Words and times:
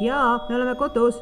jaa, 0.00 0.46
me 0.48 0.56
oleme 0.56 0.74
kodus. 0.74 1.14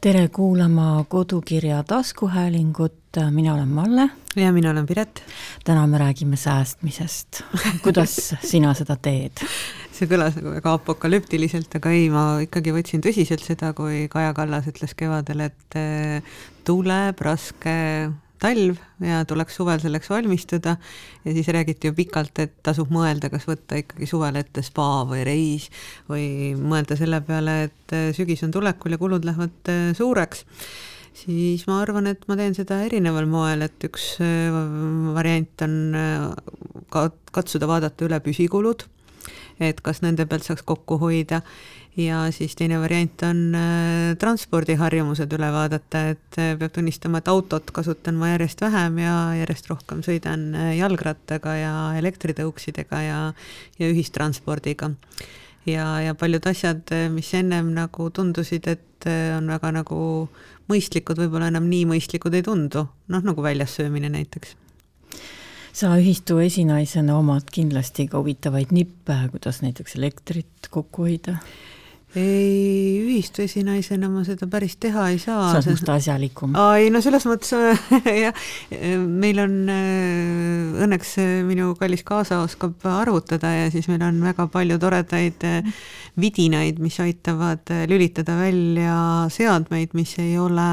tere 0.00 0.28
kuulama 0.28 1.04
Kodukirja 1.08 1.82
taskuhäälingut, 1.82 3.18
mina 3.30 3.54
olen 3.54 3.68
Malle. 3.68 4.10
ja 4.36 4.52
mina 4.52 4.70
olen 4.70 4.86
Piret. 4.86 5.22
täna 5.64 5.86
me 5.86 5.98
räägime 5.98 6.36
säästmisest. 6.36 7.42
kuidas 7.82 8.34
sina 8.44 8.74
seda 8.74 8.96
teed? 8.96 9.42
see 9.92 10.06
kõlas 10.06 10.38
nagu 10.38 10.54
väga 10.54 10.72
apokalüptiliselt, 10.78 11.74
aga 11.76 11.90
ei, 11.90 12.08
ma 12.10 12.38
ikkagi 12.40 12.72
võtsin 12.72 13.02
tõsiselt 13.02 13.42
seda, 13.42 13.72
kui 13.72 14.06
Kaja 14.08 14.32
Kallas 14.34 14.70
ütles 14.70 14.94
kevadel, 14.94 15.48
et 15.50 15.78
eh, 15.78 16.22
tuleb 16.64 17.20
raske 17.20 17.74
talv 18.42 18.78
ja 19.02 19.22
tuleks 19.28 19.56
suvel 19.58 19.80
selleks 19.82 20.10
valmistuda. 20.10 20.76
Ja 21.24 21.34
siis 21.34 21.48
räägiti 21.54 21.90
ju 21.90 21.96
pikalt, 21.96 22.38
et 22.42 22.54
tasub 22.66 22.90
mõelda, 22.94 23.30
kas 23.32 23.46
võtta 23.48 23.78
ikkagi 23.80 24.08
suvel 24.10 24.38
ette 24.40 24.64
spa 24.66 25.04
või 25.08 25.24
reis 25.26 25.68
või 26.10 26.54
mõelda 26.58 26.98
selle 26.98 27.22
peale, 27.26 27.58
et 27.68 27.96
äh, 27.96 28.08
sügis 28.16 28.42
on 28.46 28.54
tulekul 28.54 28.96
ja 28.96 29.00
kulud 29.00 29.26
lähevad 29.28 29.72
äh, 29.72 29.84
suureks. 29.96 30.46
Siis 31.22 31.66
ma 31.68 31.82
arvan, 31.82 32.08
et 32.08 32.22
ma 32.28 32.38
teen 32.38 32.54
seda 32.56 32.80
erineval 32.86 33.28
moel, 33.30 33.66
et 33.66 33.84
üks 33.86 34.14
äh, 34.24 34.48
variant 35.14 35.66
on 35.66 35.76
ka 36.92 37.10
katsuda 37.32 37.68
vaadata 37.68 38.08
üle 38.08 38.18
püsikulud, 38.24 38.86
et 39.62 39.78
kas 39.84 40.02
nende 40.02 40.26
pealt 40.26 40.48
saaks 40.48 40.64
kokku 40.66 40.98
hoida 41.00 41.42
ja 41.96 42.24
siis 42.32 42.54
teine 42.56 42.78
variant 42.80 43.22
on 43.26 43.40
äh, 43.56 44.14
transpordiharjumused 44.20 45.32
üle 45.36 45.48
vaadata, 45.52 46.04
et 46.14 46.38
äh, 46.40 46.54
peab 46.58 46.72
tunnistama, 46.76 47.20
et 47.20 47.28
autot 47.28 47.68
kasutan 47.74 48.16
ma 48.20 48.32
järjest 48.32 48.62
vähem 48.64 48.98
ja 49.02 49.16
järjest 49.42 49.68
rohkem 49.70 50.00
sõidan 50.04 50.48
äh, 50.56 50.72
jalgrattaga 50.78 51.56
ja 51.58 51.74
elektritõuksidega 52.00 53.02
ja, 53.04 53.18
ja 53.78 53.90
ühistranspordiga. 53.92 54.92
ja, 55.66 55.86
ja 56.00 56.14
paljud 56.18 56.46
asjad, 56.48 56.94
mis 57.12 57.34
ennem 57.34 57.74
nagu 57.76 58.08
tundusid, 58.10 58.66
et 58.68 59.06
on 59.36 59.50
väga 59.50 59.72
nagu 59.74 59.98
mõistlikud, 60.70 61.18
võib-olla 61.18 61.50
enam 61.50 61.68
nii 61.68 61.84
mõistlikud 61.90 62.34
ei 62.38 62.44
tundu, 62.46 62.86
noh 63.10 63.22
nagu 63.26 63.42
väljas 63.42 63.76
söömine 63.76 64.08
näiteks. 64.08 64.56
Sa 65.72 65.94
ühistu 65.96 66.36
esinaisena 66.42 67.16
omad 67.16 67.48
kindlasti 67.50 68.06
ka 68.08 68.20
huvitavaid 68.20 68.72
nippe, 68.76 69.16
kuidas 69.32 69.62
näiteks 69.64 69.96
elektrit 69.96 70.68
kokku 70.70 71.06
hoida 71.08 71.38
ei, 72.18 73.00
ühistu 73.00 73.44
esinaisena 73.46 74.10
ma 74.12 74.22
seda 74.26 74.46
päris 74.50 74.76
teha 74.80 75.06
ei 75.12 75.18
saa. 75.22 75.46
sa 75.54 75.60
oled 75.60 75.70
must 75.72 75.92
asjalikum. 75.94 76.56
ei 76.76 76.90
no 76.92 77.00
selles 77.04 77.24
mõttes 77.28 77.54
jah, 78.24 78.44
meil 79.06 79.40
on 79.42 79.56
äh, 79.72 80.84
õnneks 80.84 81.14
äh, 81.22 81.32
minu 81.48 81.72
kallis 81.80 82.04
kaasa 82.08 82.42
oskab 82.44 82.84
arvutada 82.92 83.54
ja 83.54 83.70
siis 83.72 83.88
meil 83.88 84.04
on 84.04 84.20
väga 84.24 84.48
palju 84.52 84.78
toredaid 84.82 85.48
äh, 85.48 85.82
vidinaid, 86.20 86.82
mis 86.84 87.00
aitavad 87.00 87.72
lülitada 87.88 88.36
välja 88.36 89.00
seadmeid, 89.32 89.96
mis 89.96 90.12
ei 90.20 90.36
ole 90.40 90.70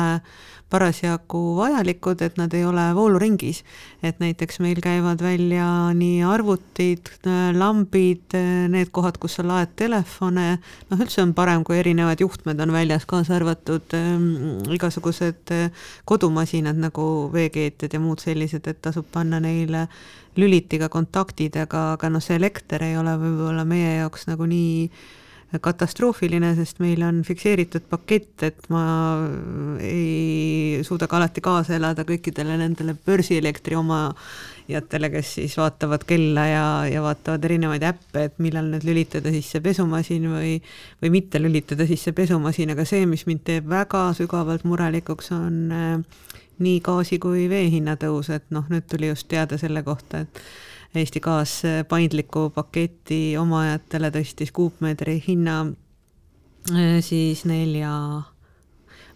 parasjagu 0.69 1.41
vajalikud, 1.57 2.21
et 2.21 2.37
nad 2.37 2.53
ei 2.53 2.65
ole 2.65 2.83
vooluringis. 2.95 3.63
et 4.03 4.19
näiteks 4.19 4.59
meil 4.63 4.79
käivad 4.81 5.21
välja 5.21 5.65
nii 5.93 6.21
arvutid, 6.23 7.09
lambid, 7.57 8.35
need 8.69 8.91
kohad, 8.95 9.17
kus 9.19 9.35
sa 9.39 9.43
laed 9.43 9.73
telefone, 9.75 10.59
noh 10.89 11.01
üldse 11.03 11.21
on 11.25 11.33
parem, 11.33 11.65
kui 11.67 11.79
erinevad 11.79 12.21
juhtmed 12.21 12.59
on 12.63 12.71
väljas, 12.71 13.05
kaasa 13.09 13.35
arvatud 13.35 13.97
ähm, 13.97 14.61
igasugused 14.71 15.51
äh, 15.51 15.89
kodumasinad 16.05 16.79
nagu 16.79 17.29
veekeetjad 17.33 17.93
ja 17.93 17.99
muud 17.99 18.23
sellised, 18.23 18.67
et 18.67 18.81
tasub 18.81 19.09
panna 19.11 19.41
neile 19.43 19.87
lülitiga 20.39 20.89
kontaktid, 20.89 21.57
aga, 21.59 21.93
aga 21.97 22.11
noh, 22.13 22.23
see 22.23 22.37
elekter 22.39 22.85
ei 22.85 22.97
ole 22.97 23.17
võib-olla 23.19 23.65
meie 23.67 23.97
jaoks 23.99 24.29
nagu 24.29 24.47
nii 24.47 24.85
katastroofiline, 25.57 26.51
sest 26.59 26.77
meil 26.83 27.01
on 27.01 27.23
fikseeritud 27.25 27.87
pakett, 27.89 28.43
et 28.45 28.67
ma 28.69 28.83
ei 29.81 30.83
suuda 30.85 31.07
ka 31.09 31.17
alati 31.17 31.41
kaasa 31.41 31.73
elada 31.79 32.05
kõikidele 32.05 32.59
nendele 32.59 32.93
börsielektri 32.93 33.77
omajatele, 33.79 35.09
kes 35.15 35.33
siis 35.39 35.57
vaatavad 35.57 36.05
kella 36.09 36.45
ja, 36.45 36.67
ja 36.91 37.01
vaatavad 37.01 37.49
erinevaid 37.49 37.87
äppe, 37.89 38.27
et 38.29 38.37
millal 38.37 38.69
nüüd 38.69 38.85
lülitada 38.85 39.33
sisse 39.33 39.63
pesumasin 39.65 40.29
või, 40.35 40.55
või 41.01 41.13
mitte 41.17 41.41
lülitada 41.41 41.89
sisse 41.89 42.13
pesumasin, 42.13 42.75
aga 42.75 42.85
see, 42.85 43.09
mis 43.09 43.25
mind 43.25 43.41
teeb 43.49 43.69
väga 43.73 44.11
sügavalt 44.19 44.69
murelikuks, 44.69 45.33
on 45.33 45.59
äh, 45.73 46.25
nii 46.61 46.79
gaasi 46.85 47.17
kui 47.23 47.49
vee 47.49 47.71
hinna 47.73 47.97
tõus, 47.97 48.29
et 48.35 48.45
noh, 48.53 48.69
nüüd 48.69 48.85
tuli 48.91 49.09
just 49.09 49.31
teada 49.31 49.57
selle 49.57 49.81
kohta, 49.87 50.27
et 50.27 50.43
Eesti 50.95 51.21
Gaas 51.21 51.59
paindliku 51.89 52.47
paketi 52.53 53.37
omajatele 53.37 54.09
tõstis 54.15 54.49
kuupmeetri 54.55 55.19
hinna 55.27 55.61
äh, 56.73 56.97
siis 57.05 57.45
nelja 57.45 57.93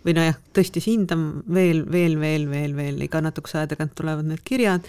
või 0.04 0.16
nojah, 0.18 0.38
tõstis 0.54 0.88
hinda 0.90 1.18
veel, 1.48 1.84
veel, 1.90 2.18
veel, 2.20 2.48
veel, 2.52 2.76
veel, 2.78 3.02
iga 3.06 3.22
natukese 3.24 3.62
aja 3.62 3.72
tagant 3.74 3.96
tulevad 3.96 4.28
need 4.28 4.44
kirjad. 4.46 4.86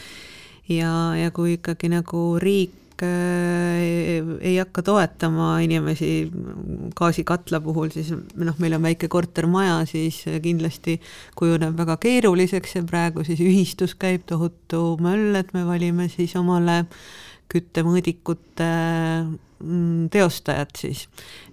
Ja, 0.69 0.91
ja 1.17 1.31
kui 1.35 1.59
ikkagi 1.59 1.91
nagu 1.93 2.35
riik 2.41 2.84
Äh, 3.03 4.23
ei 4.41 4.55
hakka 4.61 4.83
toetama 4.87 5.59
inimesi 5.65 6.31
gaasikatla 6.95 7.59
puhul, 7.61 7.89
siis 7.91 8.13
noh, 8.15 8.59
meil 8.63 8.77
on 8.77 8.85
väike 8.87 9.09
kortermaja, 9.11 9.81
siis 9.91 10.21
kindlasti 10.43 11.01
kujuneb 11.35 11.75
väga 11.75 11.97
keeruliseks 11.99 12.77
ja 12.77 12.83
praegu 12.87 13.25
siis 13.27 13.41
ühistus 13.43 13.97
käib 13.99 14.23
tohutu 14.31 14.95
möll, 15.03 15.35
et 15.35 15.51
me 15.57 15.65
valime 15.67 16.07
siis 16.13 16.37
omale 16.39 16.85
küttemõõdikute 17.51 18.69
mm, 19.27 20.05
teostajad 20.15 20.71
siis, 20.79 21.09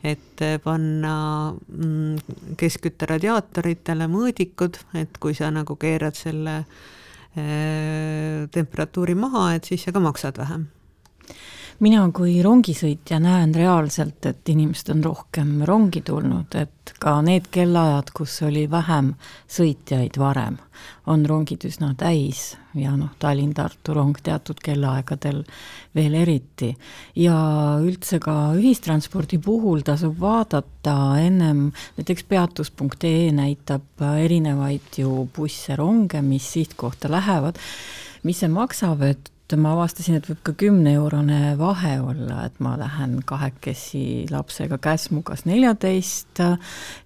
et 0.06 0.44
panna 0.62 1.16
mm, 1.58 2.54
keskkütte 2.62 3.10
radiaatoritele 3.10 4.06
mõõdikud, 4.14 4.78
et 5.02 5.18
kui 5.18 5.34
sa 5.34 5.50
nagu 5.50 5.74
keerad 5.82 6.22
selle 6.22 6.60
äh, 6.62 8.46
temperatuuri 8.54 9.18
maha, 9.18 9.56
et 9.58 9.72
siis 9.72 9.88
sa 9.88 9.96
ka 9.96 10.06
maksad 10.06 10.38
vähem 10.38 10.70
mina 11.82 12.04
kui 12.14 12.38
rongisõitja 12.46 13.18
näen 13.22 13.56
reaalselt, 13.58 14.26
et 14.30 14.50
inimesed 14.54 14.92
on 14.94 15.04
rohkem 15.04 15.62
rongi 15.66 16.04
tulnud, 16.06 16.54
et 16.54 16.94
ka 17.02 17.16
need 17.26 17.48
kellaajad, 17.54 18.12
kus 18.14 18.36
oli 18.46 18.68
vähem 18.70 19.16
sõitjaid 19.50 20.20
varem, 20.22 20.60
on 21.10 21.26
rongid 21.26 21.66
üsna 21.66 21.96
täis 21.98 22.52
ja 22.78 22.94
noh, 22.98 23.10
Tallinn-Tartu 23.20 23.96
rong 23.98 24.20
teatud 24.24 24.62
kellaaegadel 24.62 25.42
veel 25.98 26.20
eriti. 26.22 26.70
ja 27.16 27.36
üldse 27.82 28.20
ka 28.22 28.54
ühistranspordi 28.60 29.42
puhul 29.42 29.82
tasub 29.86 30.20
vaadata 30.22 30.96
ennem, 31.20 31.72
näiteks 31.98 32.30
peatus.ee 32.30 33.32
näitab 33.34 34.06
erinevaid 34.22 35.02
ju 35.02 35.28
busse, 35.36 35.76
ronge, 35.76 36.22
mis 36.22 36.54
sihtkohta 36.54 37.10
lähevad, 37.12 37.58
mis 38.24 38.40
see 38.40 38.54
maksab, 38.54 39.02
et 39.02 39.31
et 39.54 39.60
ma 39.60 39.74
avastasin, 39.76 40.18
et 40.18 40.28
võib 40.30 40.42
ka 40.46 40.54
kümne-eurone 40.58 41.56
vahe 41.60 41.94
olla, 42.02 42.46
et 42.48 42.60
ma 42.64 42.76
lähen 42.80 43.20
kahekesi 43.28 44.28
lapsega 44.32 44.78
Käsmu 44.82 45.22
kas 45.28 45.46
neljateist 45.50 46.42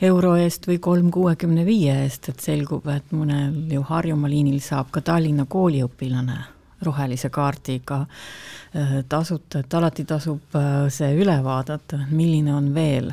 euro 0.05 0.35
eest 0.39 0.67
või 0.69 0.79
kolm 0.83 1.11
kuuekümne 1.13 1.65
viie 1.67 1.95
eest, 2.05 2.29
et 2.31 2.43
selgub, 2.43 2.87
et 2.91 3.13
mõnel 3.15 3.55
ju 3.73 3.85
Harjumaa 3.85 4.31
liinil 4.31 4.59
saab 4.63 4.91
ka 4.93 5.03
Tallinna 5.05 5.47
kooliõpilane 5.49 6.37
rohelise 6.85 7.29
kaardiga 7.33 8.01
äh, 8.05 8.97
tasuta, 9.09 9.63
et 9.63 9.73
alati 9.73 10.05
tasub 10.05 10.57
äh, 10.57 10.85
see 10.93 11.13
üle 11.17 11.37
vaadata, 11.43 12.05
milline 12.11 12.53
on 12.53 12.73
veel 12.75 13.11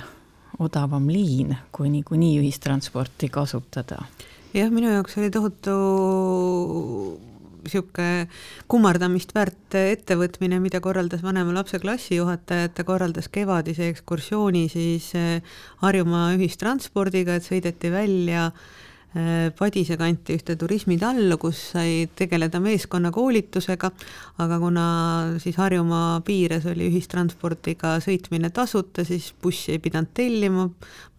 odavam 0.62 1.08
liin, 1.10 1.56
kui 1.72 1.90
niikuinii 1.90 2.38
ühistransporti 2.42 3.30
kasutada. 3.32 4.02
jah, 4.54 4.70
minu 4.70 4.92
jaoks 4.92 5.18
oli 5.18 5.30
tohutu 5.30 5.76
niisugune 7.64 8.28
kummardamist 8.70 9.34
väärt 9.36 9.76
ettevõtmine, 9.78 10.60
mida 10.62 10.80
korraldas 10.84 11.24
vanema 11.24 11.54
lapse 11.56 11.80
klassijuhataja, 11.82 12.68
et 12.68 12.76
ta 12.76 12.84
korraldas 12.88 13.30
kevadise 13.32 13.88
ekskursiooni 13.92 14.68
siis 14.72 15.12
eh, 15.18 15.58
Harjumaa 15.82 16.32
ühistranspordiga, 16.36 17.38
et 17.38 17.46
sõideti 17.46 17.90
välja 17.92 18.48
äh, 18.50 18.70
Padise 19.58 19.98
kanti 20.00 20.38
ühte 20.38 20.54
turismitallu, 20.56 21.36
kus 21.36 21.58
sai 21.74 22.06
tegeleda 22.16 22.62
meeskonnakoolitusega, 22.64 23.90
aga 24.40 24.58
kuna 24.62 24.84
siis 25.42 25.58
Harjumaa 25.60 26.22
piires 26.24 26.64
oli 26.70 26.86
ühistranspordiga 26.88 27.98
sõitmine 28.00 28.48
tasuta, 28.56 29.04
siis 29.04 29.26
bussi 29.42 29.74
ei 29.74 29.82
pidanud 29.84 30.14
tellima, 30.16 30.64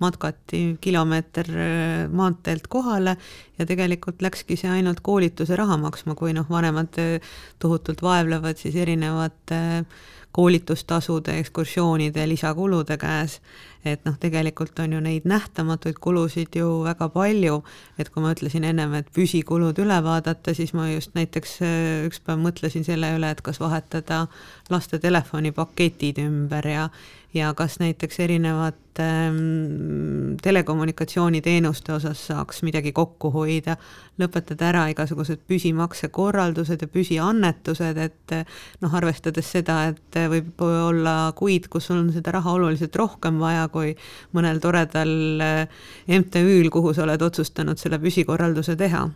matkati 0.02 0.64
kilomeeter 0.82 1.52
äh, 1.54 2.08
maanteelt 2.10 2.66
kohale 2.68 3.14
ja 3.60 3.68
tegelikult 3.70 4.26
läkski 4.26 4.58
see 4.58 4.74
ainult 4.74 5.04
koolituse 5.06 5.56
raha 5.60 5.78
maksma, 5.78 6.18
kui 6.18 6.34
noh, 6.34 6.50
vanemad 6.50 6.98
äh, 6.98 7.36
tohutult 7.62 8.02
vaevlevad 8.02 8.58
siis 8.58 8.76
erinevate 8.76 9.86
koolitustasude, 10.34 11.38
ekskursioonide, 11.44 12.26
lisakulude 12.28 12.98
käes. 12.98 13.38
Et 13.86 14.06
noh, 14.08 14.16
tegelikult 14.20 14.80
on 14.84 14.96
ju 14.96 15.02
neid 15.04 15.26
nähtamatuid 15.30 16.00
kulusid 16.04 16.56
ju 16.56 16.84
väga 16.86 17.10
palju. 17.14 17.62
Et 18.00 18.10
kui 18.10 18.24
ma 18.24 18.34
ütlesin 18.36 18.68
ennem, 18.68 18.94
et 19.00 19.10
püsikulud 19.16 19.80
üle 19.84 20.00
vaadata, 20.06 20.54
siis 20.58 20.74
ma 20.78 20.90
just 20.92 21.16
näiteks 21.18 21.58
äh, 21.66 22.06
üks 22.08 22.24
päev 22.24 22.42
mõtlesin 22.44 22.86
selle 22.88 23.14
üle, 23.18 23.34
et 23.34 23.44
kas 23.46 23.60
vahetada 23.64 24.26
laste 24.74 25.00
telefonipaketid 25.04 26.24
ümber 26.24 26.68
ja 26.68 26.88
ja 27.34 27.54
kas 27.54 27.80
näiteks 27.80 28.20
erinevate 28.20 29.04
ähm, 29.04 30.36
telekommunikatsiooniteenuste 30.42 31.94
osas 31.94 32.28
saaks 32.28 32.62
midagi 32.64 32.92
kokku 32.92 33.32
hoida, 33.34 33.78
lõpetada 34.22 34.68
ära 34.70 34.84
igasugused 34.94 35.42
püsimaksekorraldused 35.50 36.86
ja 36.86 36.90
püsiannetused, 36.94 37.98
et 37.98 38.36
noh, 38.82 38.94
arvestades 38.94 39.50
seda, 39.56 39.80
et 39.90 40.20
võib 40.30 40.62
olla 40.68 41.16
kuid, 41.36 41.68
kus 41.74 41.90
on 41.94 42.12
seda 42.14 42.36
raha 42.38 42.54
oluliselt 42.60 42.96
rohkem 42.96 43.42
vaja 43.42 43.66
kui 43.74 43.92
mõnel 44.38 44.62
toredal 44.64 45.44
äh, 45.44 45.84
MTÜ-l, 46.08 46.70
kuhu 46.74 46.94
sa 46.94 47.08
oled 47.08 47.22
otsustanud 47.22 47.82
selle 47.82 48.00
püsikorralduse 48.00 48.78
teha 48.80 49.08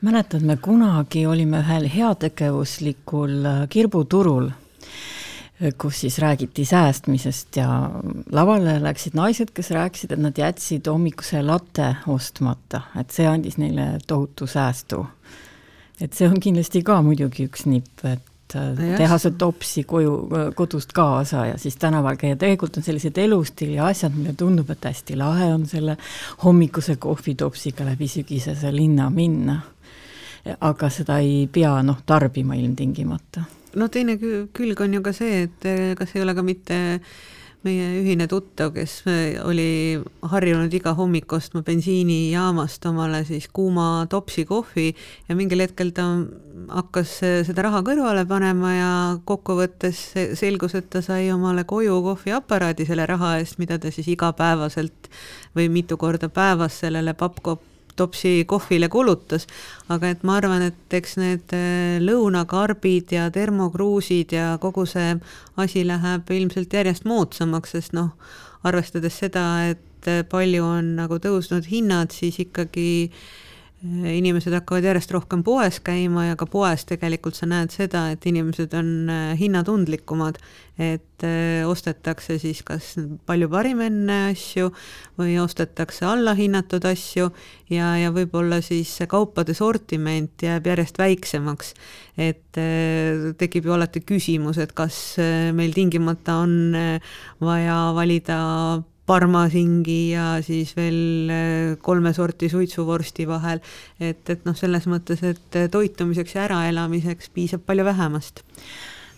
mäletad, 0.00 0.44
me 0.46 0.56
kunagi 0.56 1.26
olime 1.28 1.60
ühel 1.60 1.88
heategevuslikul 1.92 3.38
äh, 3.44 3.62
kirbuturul 3.68 4.50
kus 5.78 6.00
siis 6.00 6.18
räägiti 6.18 6.64
säästmisest 6.64 7.56
ja 7.56 7.90
lavale 8.32 8.78
läksid 8.82 9.12
naised, 9.14 9.50
kes 9.54 9.70
rääkisid, 9.76 10.14
et 10.14 10.22
nad 10.22 10.38
jätsid 10.38 10.88
hommikuse 10.88 11.42
latte 11.44 11.90
ostmata, 12.08 12.86
et 12.96 13.12
see 13.12 13.28
andis 13.28 13.58
neile 13.60 13.98
tohutu 14.06 14.46
säästu. 14.46 15.06
et 16.00 16.16
see 16.16 16.28
on 16.28 16.40
kindlasti 16.40 16.80
ka 16.82 17.02
muidugi 17.04 17.44
üks 17.44 17.66
nipp, 17.68 18.04
et 18.08 18.29
ja 18.54 18.96
teha 18.98 19.18
see 19.20 19.34
topsi 19.38 19.84
koju, 19.88 20.14
kodust 20.56 20.92
kaasa 20.96 21.46
ja 21.52 21.58
siis 21.58 21.76
tänaval 21.80 22.18
käia, 22.20 22.36
tegelikult 22.40 22.80
on 22.80 22.86
sellised 22.86 23.18
elustiili 23.18 23.78
asjad, 23.82 24.14
mille 24.16 24.34
tundub, 24.38 24.70
et 24.70 24.84
hästi 24.90 25.18
lahe 25.20 25.52
on 25.54 25.66
selle 25.70 25.96
hommikuse 26.44 26.96
kohvitopsiga 26.96 27.86
läbi 27.88 28.08
sügisese 28.08 28.74
linna 28.74 29.10
minna. 29.10 29.60
aga 30.60 30.88
seda 30.88 31.18
ei 31.20 31.48
pea 31.52 31.74
noh, 31.84 31.98
tarbima 32.06 32.54
ilmtingimata. 32.56 33.42
No 33.76 33.88
teine 33.92 34.16
külg 34.16 34.80
on 34.80 34.94
ju 34.94 35.02
ka 35.04 35.12
see, 35.12 35.42
et 35.44 35.66
eh, 35.68 35.90
kas 35.98 36.14
ei 36.16 36.22
ole 36.24 36.34
ka 36.34 36.42
mitte 36.42 36.78
meie 37.66 37.86
ühine 38.00 38.26
tuttav, 38.30 38.72
kes 38.74 38.94
eh, 39.10 39.36
oli 39.44 40.00
harjunud 40.32 40.72
iga 40.74 40.94
hommik 40.96 41.32
ostma 41.36 41.62
bensiinijaamast 41.66 42.86
omale 42.88 43.22
siis 43.28 43.48
kuuma 43.52 44.06
topsi 44.10 44.46
kohvi 44.48 44.88
ja 45.28 45.36
mingil 45.36 45.60
hetkel 45.64 45.92
ta 45.96 46.06
hakkas 46.70 47.16
eh, 47.26 47.38
seda 47.48 47.66
raha 47.68 47.82
kõrvale 47.86 48.24
panema 48.28 48.74
ja 48.74 48.92
kokkuvõttes 49.28 50.04
selgus, 50.40 50.76
et 50.78 50.90
ta 50.92 51.04
sai 51.04 51.30
omale 51.34 51.66
koju 51.68 52.00
kohviaparaadi 52.08 52.88
selle 52.88 53.08
raha 53.10 53.36
eest, 53.40 53.60
mida 53.60 53.78
ta 53.78 53.92
siis 53.92 54.08
igapäevaselt 54.14 55.12
või 55.56 55.68
mitu 55.72 56.00
korda 56.00 56.32
päevas 56.32 56.80
sellele 56.80 57.14
pappkopp 57.18 57.69
topsi 58.00 58.32
kohvile 58.48 58.88
kulutas, 58.92 59.46
aga 59.92 60.14
et 60.14 60.24
ma 60.26 60.38
arvan, 60.40 60.64
et 60.70 60.96
eks 61.00 61.18
need 61.20 61.54
äh, 61.56 61.98
lõunakarbid 62.02 63.14
ja 63.16 63.28
termokruusid 63.34 64.34
ja 64.36 64.54
kogu 64.62 64.86
see 64.88 65.14
asi 65.60 65.84
läheb 65.86 66.32
ilmselt 66.36 66.72
järjest 66.80 67.06
moodsamaks, 67.08 67.76
sest 67.76 67.94
noh, 67.96 68.14
arvestades 68.66 69.20
seda, 69.22 69.44
et 69.74 70.10
äh, 70.10 70.24
palju 70.28 70.64
on 70.66 70.96
nagu 71.00 71.20
tõusnud 71.22 71.68
hinnad, 71.70 72.12
siis 72.16 72.40
ikkagi 72.44 72.90
äh, 73.06 73.22
inimesed 73.80 74.52
hakkavad 74.52 74.84
järjest 74.84 75.12
rohkem 75.14 75.40
poes 75.44 75.78
käima 75.84 76.26
ja 76.26 76.36
ka 76.36 76.44
poes 76.50 76.84
tegelikult 76.88 77.38
sa 77.38 77.46
näed 77.48 77.72
seda, 77.72 78.10
et 78.12 78.26
inimesed 78.28 78.74
on 78.76 78.90
äh, 79.08 79.30
hinnatundlikumad, 79.40 80.36
et 80.80 81.24
äh, 81.24 81.64
ostetakse 81.68 82.36
siis 82.42 82.60
kas 82.66 82.92
palju 83.28 83.48
parim 83.52 83.80
enne 83.84 84.18
asju 84.34 84.68
või 85.20 85.38
ostetakse 85.40 86.04
allahinnatud 86.08 86.84
asju 86.90 87.30
ja, 87.72 87.94
ja 88.02 88.12
võib-olla 88.12 88.60
siis 88.64 88.92
kaupade 89.08 89.56
sortiment 89.56 90.44
jääb 90.44 90.68
järjest 90.68 91.00
väiksemaks. 91.00 91.74
et 92.20 92.58
tekib 93.40 93.64
ju 93.64 93.72
alati 93.72 94.02
küsimus, 94.04 94.58
et 94.60 94.72
kas 94.76 95.16
meil 95.56 95.72
tingimata 95.72 96.42
on 96.42 96.76
vaja 97.40 97.76
valida 97.96 98.40
parmasingi 99.10 100.12
ja 100.12 100.28
siis 100.46 100.76
veel 100.78 101.34
äh, 101.34 101.74
kolme 101.82 102.14
sorti 102.14 102.48
suitsuvorsti 102.52 103.26
vahel. 103.28 103.60
et, 103.98 104.22
et 104.30 104.46
noh, 104.46 104.56
selles 104.56 104.86
mõttes, 104.90 105.24
et 105.26 105.60
toitumiseks 105.74 106.38
ja 106.38 106.46
äraelamiseks 106.46 107.34
piisab 107.34 107.66
palju 107.66 107.90
vähemast 107.90 108.44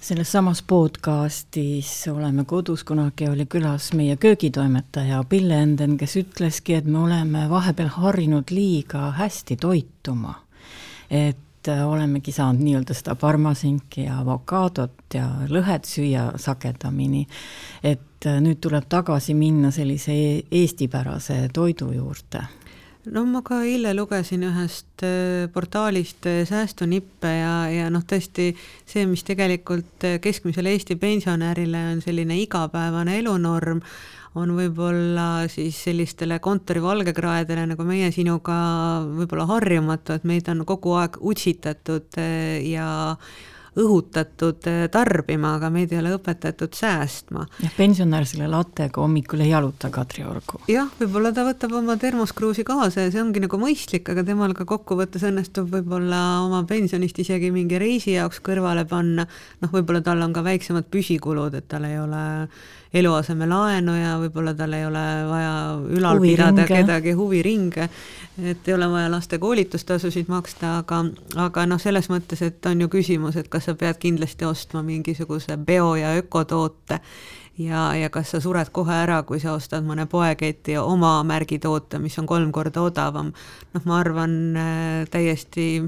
selles 0.03 0.33
samas 0.33 0.63
podcastis 0.67 2.09
Oleme 2.11 2.45
kodus 2.45 2.83
kunagi 2.85 3.29
oli 3.31 3.47
külas 3.47 3.93
meie 3.95 4.17
köögitoimetaja 4.17 5.21
Pille 5.29 5.61
Enden, 5.63 5.95
kes 5.97 6.17
ütleski, 6.19 6.75
et 6.75 6.89
me 6.91 6.99
oleme 7.05 7.45
vahepeal 7.51 7.93
harjunud 8.01 8.51
liiga 8.51 9.13
hästi 9.19 9.57
toituma. 9.63 10.35
et 11.11 11.39
äh, 11.69 11.85
olemegi 11.89 12.33
saanud 12.33 12.63
nii-öelda 12.63 12.95
seda 12.95 13.15
parmasinki 13.15 14.07
ja 14.07 14.21
avokaadot 14.21 15.15
ja 15.15 15.29
lõhet 15.49 15.87
süüa 15.89 16.33
sagedamini. 16.37 17.27
et 17.83 18.09
et 18.23 18.31
äh, 18.31 18.39
nüüd 18.39 18.61
tuleb 18.63 18.87
tagasi 18.91 19.35
minna 19.35 19.73
sellise 19.75 20.15
e-, 20.15 20.43
eestipärase 20.63 21.49
toidu 21.55 21.91
juurde? 21.93 22.45
No 23.11 23.25
ma 23.27 23.43
ka 23.43 23.63
eile 23.67 23.95
lugesin 23.97 24.45
ühest 24.47 25.03
äh, 25.07 25.49
portaalist 25.53 26.27
äh, 26.31 26.43
säästunippe 26.47 27.33
ja, 27.35 27.55
ja 27.73 27.91
noh, 27.91 28.05
tõesti 28.07 28.53
see, 28.87 29.07
mis 29.11 29.25
tegelikult 29.27 30.07
keskmisele 30.23 30.75
Eesti 30.77 30.97
pensionärile 31.01 31.87
on 31.93 32.03
selline 32.05 32.39
igapäevane 32.45 33.19
elunorm, 33.19 33.83
on 34.39 34.55
võib-olla 34.57 35.49
siis 35.53 35.77
sellistele 35.85 36.39
kontorivalgekraedele 36.41 37.67
nagu 37.75 37.85
meie 37.85 38.09
sinuga 38.15 38.57
võib-olla 39.05 39.49
harjumatu, 39.51 40.17
et 40.17 40.25
meid 40.29 40.49
on 40.49 40.63
kogu 40.69 40.95
aeg 41.01 41.19
utsitatud 41.21 42.21
ja 42.65 42.87
õhutatud 43.79 44.67
eh, 44.69 44.83
tarbima, 44.93 45.55
aga 45.57 45.71
meid 45.73 45.93
ei 45.95 46.01
ole 46.03 46.15
õpetatud 46.19 46.75
säästma. 46.77 47.47
jah, 47.63 47.73
pensionär 47.77 48.27
selle 48.29 48.49
lattega 48.53 49.01
hommikul 49.01 49.45
ei 49.45 49.53
jaluta 49.53 49.91
Kadriorgu. 49.93 50.61
jah, 50.71 50.91
võib-olla 51.01 51.33
ta 51.33 51.47
võtab 51.47 51.77
oma 51.81 51.97
termoskruusi 52.01 52.67
kaasa 52.69 53.07
ja 53.07 53.15
see 53.15 53.23
ongi 53.23 53.45
nagu 53.45 53.61
mõistlik, 53.61 54.11
aga 54.13 54.27
temal 54.29 54.53
ka 54.59 54.67
kokkuvõttes 54.69 55.25
õnnestub 55.29 55.71
võib-olla 55.73 56.21
oma 56.45 56.63
pensionist 56.69 57.23
isegi 57.25 57.53
mingi 57.55 57.81
reisi 57.81 58.17
jaoks 58.19 58.43
kõrvale 58.45 58.85
panna, 58.89 59.27
noh, 59.63 59.73
võib-olla 59.73 60.05
tal 60.05 60.21
on 60.25 60.37
ka 60.37 60.45
väiksemad 60.45 60.91
püsikulud, 60.93 61.57
et 61.57 61.69
tal 61.73 61.89
ei 61.89 61.99
ole 62.01 62.23
eluasemelaenu 62.95 63.95
ja 63.97 64.17
võib-olla 64.21 64.55
tal 64.57 64.73
ei 64.77 64.85
ole 64.87 65.05
vaja 65.29 65.53
ülal 65.97 66.21
pidada 66.21 66.67
kedagi, 66.69 67.15
huviringe, 67.17 67.89
et 68.45 68.69
ei 68.69 68.75
ole 68.75 68.89
vaja 68.93 69.11
laste 69.13 69.39
koolitustasusid 69.41 70.29
maksta, 70.33 70.79
aga, 70.83 71.03
aga 71.47 71.67
noh, 71.67 71.81
selles 71.81 72.11
mõttes, 72.13 72.45
et 72.45 72.67
on 72.69 72.85
ju 72.85 72.91
küsimus, 72.93 73.39
et 73.41 73.49
kas 73.53 73.71
sa 73.71 73.77
pead 73.79 74.01
kindlasti 74.03 74.49
ostma 74.49 74.85
mingisuguse 74.87 75.57
bio- 75.57 75.95
ja 75.97 76.13
ökotoote 76.21 77.01
ja, 77.59 77.95
ja 77.97 78.09
kas 78.13 78.33
sa 78.33 78.41
sured 78.41 78.71
kohe 78.73 78.95
ära, 79.05 79.21
kui 79.29 79.41
sa 79.43 79.53
ostad 79.57 79.85
mõne 79.85 80.07
poeketi 80.11 80.77
oma 80.81 81.19
märgitoote, 81.27 82.01
mis 82.03 82.17
on 82.21 82.27
kolm 82.27 82.53
korda 82.53 82.83
odavam. 82.83 83.33
noh, 83.73 83.85
ma 83.85 83.99
arvan 84.01 84.35
äh, 84.57 85.07
täiesti 85.11 85.83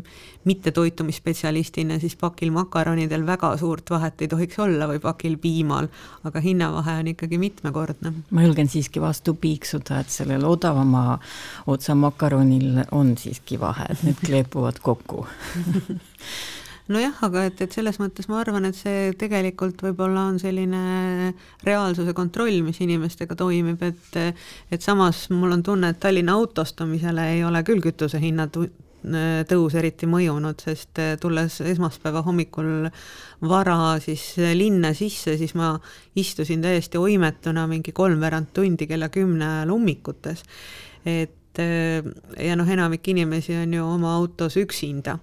mittetoitumisspetsialistina 0.44 1.98
siis 2.00 2.16
pakil 2.20 2.52
makaronidel 2.52 3.24
väga 3.26 3.54
suurt 3.56 3.90
vahet 3.90 4.20
ei 4.22 4.28
tohiks 4.28 4.58
olla 4.60 4.88
või 4.88 5.00
pakil 5.00 5.38
piimal, 5.40 5.88
aga 6.24 6.40
hinnavahe 6.40 6.98
on 7.00 7.12
ikkagi 7.14 7.38
mitmekordne. 7.38 8.12
ma 8.30 8.44
julgen 8.44 8.68
siiski 8.68 9.00
vastu 9.00 9.34
piiksuda, 9.34 10.00
et 10.04 10.12
sellel 10.12 10.44
odavama 10.44 11.18
otsa 11.66 11.94
makaronil 11.94 12.84
on 12.92 13.16
siiski 13.16 13.60
vahe, 13.60 13.88
et 13.90 14.04
need 14.04 14.20
kleepuvad 14.26 14.82
kokku 14.84 15.24
nojah, 16.92 17.16
aga 17.24 17.46
et, 17.48 17.60
et 17.64 17.72
selles 17.72 17.96
mõttes 18.00 18.28
ma 18.28 18.40
arvan, 18.42 18.68
et 18.68 18.76
see 18.76 19.12
tegelikult 19.18 19.80
võib-olla 19.86 20.26
on 20.28 20.38
selline 20.42 21.32
reaalsuse 21.64 22.12
kontroll, 22.16 22.60
mis 22.66 22.80
inimestega 22.84 23.36
toimib, 23.38 23.82
et 23.86 24.18
et 24.72 24.84
samas 24.84 25.26
mul 25.32 25.56
on 25.56 25.62
tunne, 25.64 25.94
et 25.94 26.00
Tallinna 26.00 26.36
autostumisele 26.36 27.30
ei 27.36 27.44
ole 27.44 27.62
küll 27.64 27.80
kütusehinna 27.84 28.48
tõus 29.48 29.76
eriti 29.76 30.08
mõjunud, 30.08 30.60
sest 30.64 31.00
tulles 31.20 31.58
esmaspäeva 31.60 32.22
hommikul 32.24 32.88
vara 33.44 33.76
siis 34.00 34.34
linna 34.56 34.94
sisse, 34.96 35.36
siis 35.40 35.54
ma 35.56 35.74
istusin 36.16 36.64
täiesti 36.64 37.00
oimetuna 37.00 37.66
mingi 37.68 37.92
kolmveerand 37.92 38.52
tundi 38.56 38.88
kella 38.88 39.08
kümne 39.12 39.44
ajal 39.44 39.72
ummikutes. 39.76 40.44
et 41.04 41.58
ja 41.58 42.56
noh, 42.56 42.68
enamik 42.68 43.08
inimesi 43.08 43.54
on 43.56 43.74
ju 43.74 43.84
oma 43.86 44.16
autos 44.16 44.56
üksinda 44.56 45.18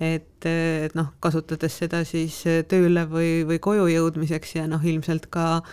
et, 0.00 0.46
et 0.46 0.94
noh, 0.98 1.12
kasutades 1.20 1.78
seda 1.82 2.04
siis 2.06 2.40
tööle 2.70 3.06
või, 3.10 3.44
või 3.48 3.58
koju 3.62 3.88
jõudmiseks 3.92 4.56
ja 4.60 4.66
noh, 4.70 4.84
ilmselt 4.84 5.26
ka 5.34 5.64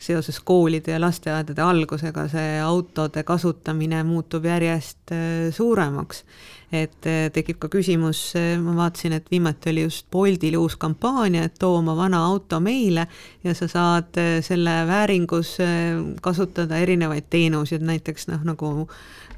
seoses 0.00 0.40
koolide 0.44 0.94
ja 0.94 1.00
lasteaedade 1.00 1.62
algusega 1.62 2.24
see 2.32 2.54
autode 2.64 3.22
kasutamine 3.28 4.00
muutub 4.08 4.46
järjest 4.48 5.12
äh, 5.12 5.50
suuremaks. 5.54 6.24
et 6.70 7.02
tekib 7.34 7.56
ka 7.58 7.66
küsimus, 7.66 8.20
ma 8.62 8.76
vaatasin, 8.76 9.16
et 9.16 9.26
viimati 9.32 9.72
oli 9.72 9.82
just 9.82 10.06
Boltil 10.06 10.54
uus 10.54 10.76
kampaania, 10.78 11.48
et 11.48 11.56
too 11.58 11.72
oma 11.80 11.96
vana 11.98 12.20
auto 12.28 12.60
meile 12.62 13.08
ja 13.42 13.54
sa 13.58 13.66
saad 13.68 14.20
selle 14.46 14.76
vääringus 14.86 15.56
kasutada 16.22 16.78
erinevaid 16.78 17.26
teenuseid, 17.26 17.82
näiteks 17.82 18.28
noh, 18.30 18.46
nagu 18.52 18.70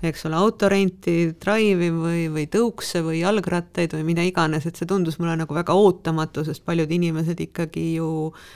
eks 0.03 0.27
ole, 0.29 0.37
autorenti, 0.37 1.17
Drive'i 1.41 1.91
või, 1.95 2.25
või 2.35 2.47
tõukse 2.53 3.01
või 3.07 3.23
jalgrattaid 3.23 3.95
või 3.97 4.05
mida 4.13 4.25
iganes, 4.27 4.67
et 4.67 4.77
see 4.77 4.89
tundus 4.91 5.19
mulle 5.23 5.39
nagu 5.41 5.55
väga 5.57 5.77
ootamatu, 5.79 6.45
sest 6.45 6.67
paljud 6.67 6.91
inimesed 6.93 7.41
ikkagi 7.47 7.95
ju 7.95 8.11
äh, 8.29 8.51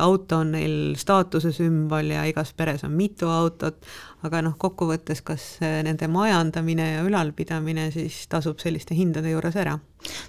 auto 0.00 0.38
on 0.40 0.54
neil 0.54 0.76
staatuse 0.96 1.50
sümbol 1.52 2.14
ja 2.14 2.22
igas 2.24 2.54
peres 2.56 2.86
on 2.86 2.94
mitu 2.96 3.28
autot, 3.28 3.82
aga 4.24 4.40
noh, 4.44 4.54
kokkuvõttes, 4.60 5.22
kas 5.26 5.42
äh, 5.62 5.82
nende 5.84 6.08
majandamine 6.10 6.86
ja 6.94 7.02
ülalpidamine 7.04 7.90
siis 7.94 8.26
tasub 8.32 8.58
selliste 8.62 8.94
hindade 8.96 9.30
juures 9.34 9.56
ära? 9.60 9.74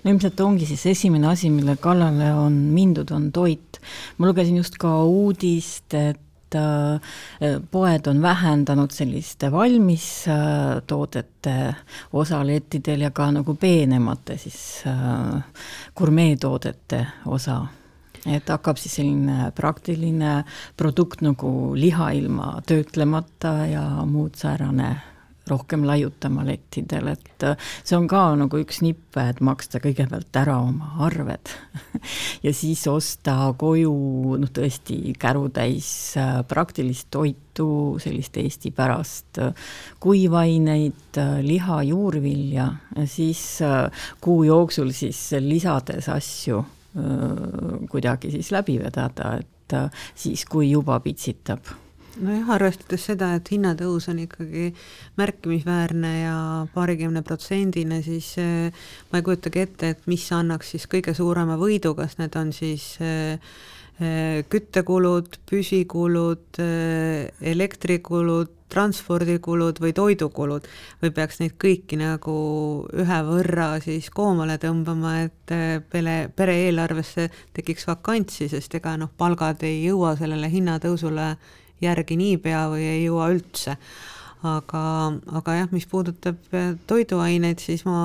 no 0.03 0.11
ilmselt 0.11 0.39
ongi 0.39 0.65
siis 0.69 0.85
esimene 0.93 1.27
asi, 1.27 1.49
mille 1.51 1.75
kallale 1.81 2.33
on 2.35 2.53
mindud, 2.75 3.11
on 3.11 3.31
toit. 3.35 3.79
ma 4.17 4.27
lugesin 4.29 4.57
just 4.61 4.77
ka 4.79 5.03
uudist, 5.03 5.93
et 5.93 6.55
äh, 6.55 6.99
poed 7.71 8.07
on 8.07 8.21
vähendanud 8.23 8.91
selliste 8.95 9.51
valmistoodete 9.51 11.55
äh, 11.69 11.75
osa 12.13 12.47
lettidel 12.47 13.01
ja 13.07 13.11
ka 13.11 13.31
nagu 13.35 13.55
peenemate 13.59 14.37
siis 14.39 14.83
äh, 14.87 15.43
gurmeetoodete 15.95 17.05
osa 17.25 17.65
et 18.25 18.49
hakkab 18.49 18.79
siis 18.81 18.97
selline 18.99 19.51
praktiline 19.55 20.37
produkt 20.77 21.21
nagu 21.25 21.73
liha 21.77 22.11
ilma 22.17 22.55
töötlemata 22.65 23.57
ja 23.69 23.83
muud 24.09 24.39
säärane 24.39 24.95
rohkem 25.49 25.85
laiutama 25.85 26.43
lettidel, 26.45 27.11
et 27.13 27.43
äh, 27.45 27.57
see 27.85 27.97
on 27.97 28.07
ka 28.09 28.21
nagu 28.37 28.59
üks 28.61 28.81
nippe, 28.85 29.21
et 29.29 29.41
maksta 29.45 29.81
kõigepealt 29.83 30.33
ära 30.41 30.57
oma 30.63 30.95
arved 31.05 31.51
ja 32.45 32.53
siis 32.55 32.85
osta 32.89 33.51
koju 33.59 33.93
noh, 34.41 34.53
tõesti 34.55 35.13
kärutäis 35.21 35.89
äh, 36.21 36.39
praktilist 36.49 37.11
toitu, 37.13 37.67
sellist 38.01 38.37
eestipärast 38.41 39.41
äh, 39.43 39.69
kuivaineid, 40.01 41.21
liha, 41.45 41.81
juurvilja, 41.87 42.67
siis 43.09 43.43
kuu 44.21 44.43
jooksul 44.49 44.91
siis 44.95 45.19
lisades 45.45 46.09
asju 46.11 46.63
kuidagi 47.91 48.31
siis 48.31 48.53
läbi 48.55 48.77
vedada, 48.79 49.33
et 49.41 49.73
siis, 50.15 50.45
kui 50.47 50.69
juba 50.71 50.99
pitsitab. 51.03 51.73
Nojah, 52.15 52.47
arvestades 52.55 53.03
seda, 53.09 53.33
et 53.35 53.49
hinnatõus 53.51 54.05
on 54.07 54.21
ikkagi 54.23 54.69
märkimisväärne 55.19 56.11
ja 56.21 56.35
paarikümne 56.71 57.25
protsendine, 57.27 57.99
siis 58.05 58.29
äh, 58.39 58.85
ma 59.11 59.19
ei 59.19 59.25
kujutagi 59.25 59.63
ette, 59.65 59.89
et 59.91 60.07
mis 60.07 60.23
annaks 60.31 60.71
siis 60.71 60.87
kõige 60.91 61.11
suurema 61.17 61.57
võidu, 61.59 61.91
kas 61.97 62.15
need 62.21 62.37
on 62.39 62.53
siis 62.55 62.85
äh, 63.03 63.35
äh, 63.99 64.45
küttekulud, 64.47 65.41
püsikulud, 65.49 66.61
elektrikulud, 67.55 68.54
transpordikulud 68.71 69.79
või 69.81 69.93
toidukulud 69.95 70.65
või 71.01 71.11
peaks 71.15 71.39
neid 71.41 71.53
kõiki 71.61 71.99
nagu 72.01 72.37
ühe 72.93 73.19
võrra 73.27 73.67
siis 73.83 74.09
koomale 74.13 74.57
tõmbama, 74.61 75.19
et 75.27 75.53
pere, 75.91 76.15
pere 76.35 76.55
eelarvesse 76.65 77.29
tekiks 77.53 77.85
vakantsi, 77.87 78.49
sest 78.49 78.75
ega 78.79 78.95
noh, 78.97 79.11
palgad 79.17 79.63
ei 79.67 79.83
jõua 79.85 80.15
sellele 80.19 80.49
hinnatõusule 80.51 81.35
järgi 81.83 82.17
niipea 82.19 82.65
või 82.71 82.87
ei 82.89 83.05
jõua 83.05 83.29
üldse. 83.35 83.77
aga, 84.45 84.81
aga 85.39 85.53
jah, 85.55 85.69
mis 85.73 85.87
puudutab 85.89 86.53
äh, 86.53 86.75
toiduaineid, 86.85 87.57
siis 87.57 87.81
ma 87.87 87.95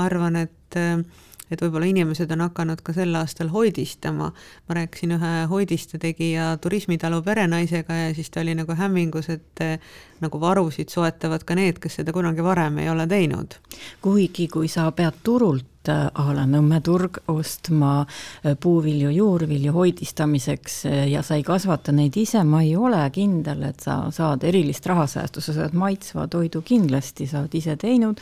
arvan, 0.00 0.38
et 0.46 0.78
äh, 0.80 1.02
et 1.50 1.62
võib-olla 1.62 1.88
inimesed 1.90 2.30
on 2.34 2.44
hakanud 2.46 2.82
ka 2.86 2.94
sel 2.96 3.14
aastal 3.18 3.50
hoidistama. 3.52 4.30
ma 4.68 4.74
rääkisin 4.74 5.16
ühe 5.16 5.32
hoidiste 5.50 5.98
tegija 5.98 6.56
turismitalu 6.62 7.22
perenaisega 7.22 7.94
ja 7.94 8.14
siis 8.14 8.30
ta 8.30 8.40
oli 8.40 8.54
nagu 8.54 8.74
hämmingus, 8.74 9.28
et 9.28 9.64
äh, 9.64 9.78
nagu 10.20 10.40
varusid 10.40 10.88
soetavad 10.88 11.44
ka 11.44 11.54
need, 11.54 11.80
kes 11.80 12.00
seda 12.00 12.12
kunagi 12.12 12.44
varem 12.44 12.78
ei 12.78 12.90
ole 12.90 13.06
teinud. 13.06 13.58
kuigi, 14.02 14.48
kui 14.48 14.68
sa 14.68 14.90
pead 14.92 15.22
turult 15.22 15.66
a 15.88 16.26
la 16.36 16.44
Nõmme 16.44 16.82
turg 16.84 17.22
ostma 17.32 18.04
äh, 18.04 18.54
puuvilju, 18.60 19.10
juurvilju 19.10 19.72
hoidistamiseks 19.72 20.84
ja 21.08 21.22
sa 21.22 21.38
ei 21.38 21.42
kasvata 21.42 21.92
neid 21.92 22.16
ise, 22.20 22.44
ma 22.44 22.62
ei 22.62 22.76
ole 22.76 23.00
kindel, 23.14 23.62
et 23.70 23.80
sa 23.80 24.02
saad 24.12 24.44
erilist 24.44 24.86
rahasäästu, 24.86 25.40
sa 25.40 25.56
saad 25.56 25.74
maitsva 25.74 26.26
toidu 26.28 26.60
kindlasti, 26.62 27.26
sa 27.26 27.40
oled 27.40 27.54
ise 27.56 27.76
teinud, 27.80 28.20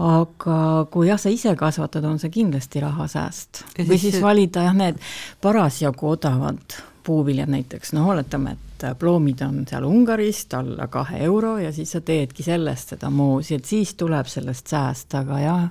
aga 0.00 0.86
kui 0.92 1.08
jah, 1.08 1.18
sa 1.20 1.32
ise 1.32 1.52
kasvatad, 1.58 2.04
on 2.08 2.20
see 2.22 2.32
kindlasti 2.32 2.80
rahasääst. 2.80 3.64
või 3.78 3.98
siis 3.98 4.16
see... 4.16 4.24
valida 4.24 4.64
jah, 4.68 4.76
need 4.76 5.00
parasjagu 5.42 6.14
odavad 6.14 6.78
puuviljad 7.04 7.50
näiteks, 7.50 7.94
noh, 7.96 8.10
oletame, 8.12 8.54
et 8.56 8.84
ploomid 9.00 9.40
on 9.44 9.64
seal 9.68 9.84
Ungarist 9.88 10.54
alla 10.54 10.86
kahe 10.92 11.22
euro 11.24 11.56
ja 11.58 11.72
siis 11.72 11.92
sa 11.96 12.00
teedki 12.04 12.44
sellest 12.44 12.94
seda 12.94 13.10
moosi, 13.10 13.56
et 13.56 13.68
siis 13.68 13.94
tuleb 13.98 14.28
sellest 14.30 14.72
sääst, 14.72 15.16
aga 15.18 15.40
jah, 15.40 15.66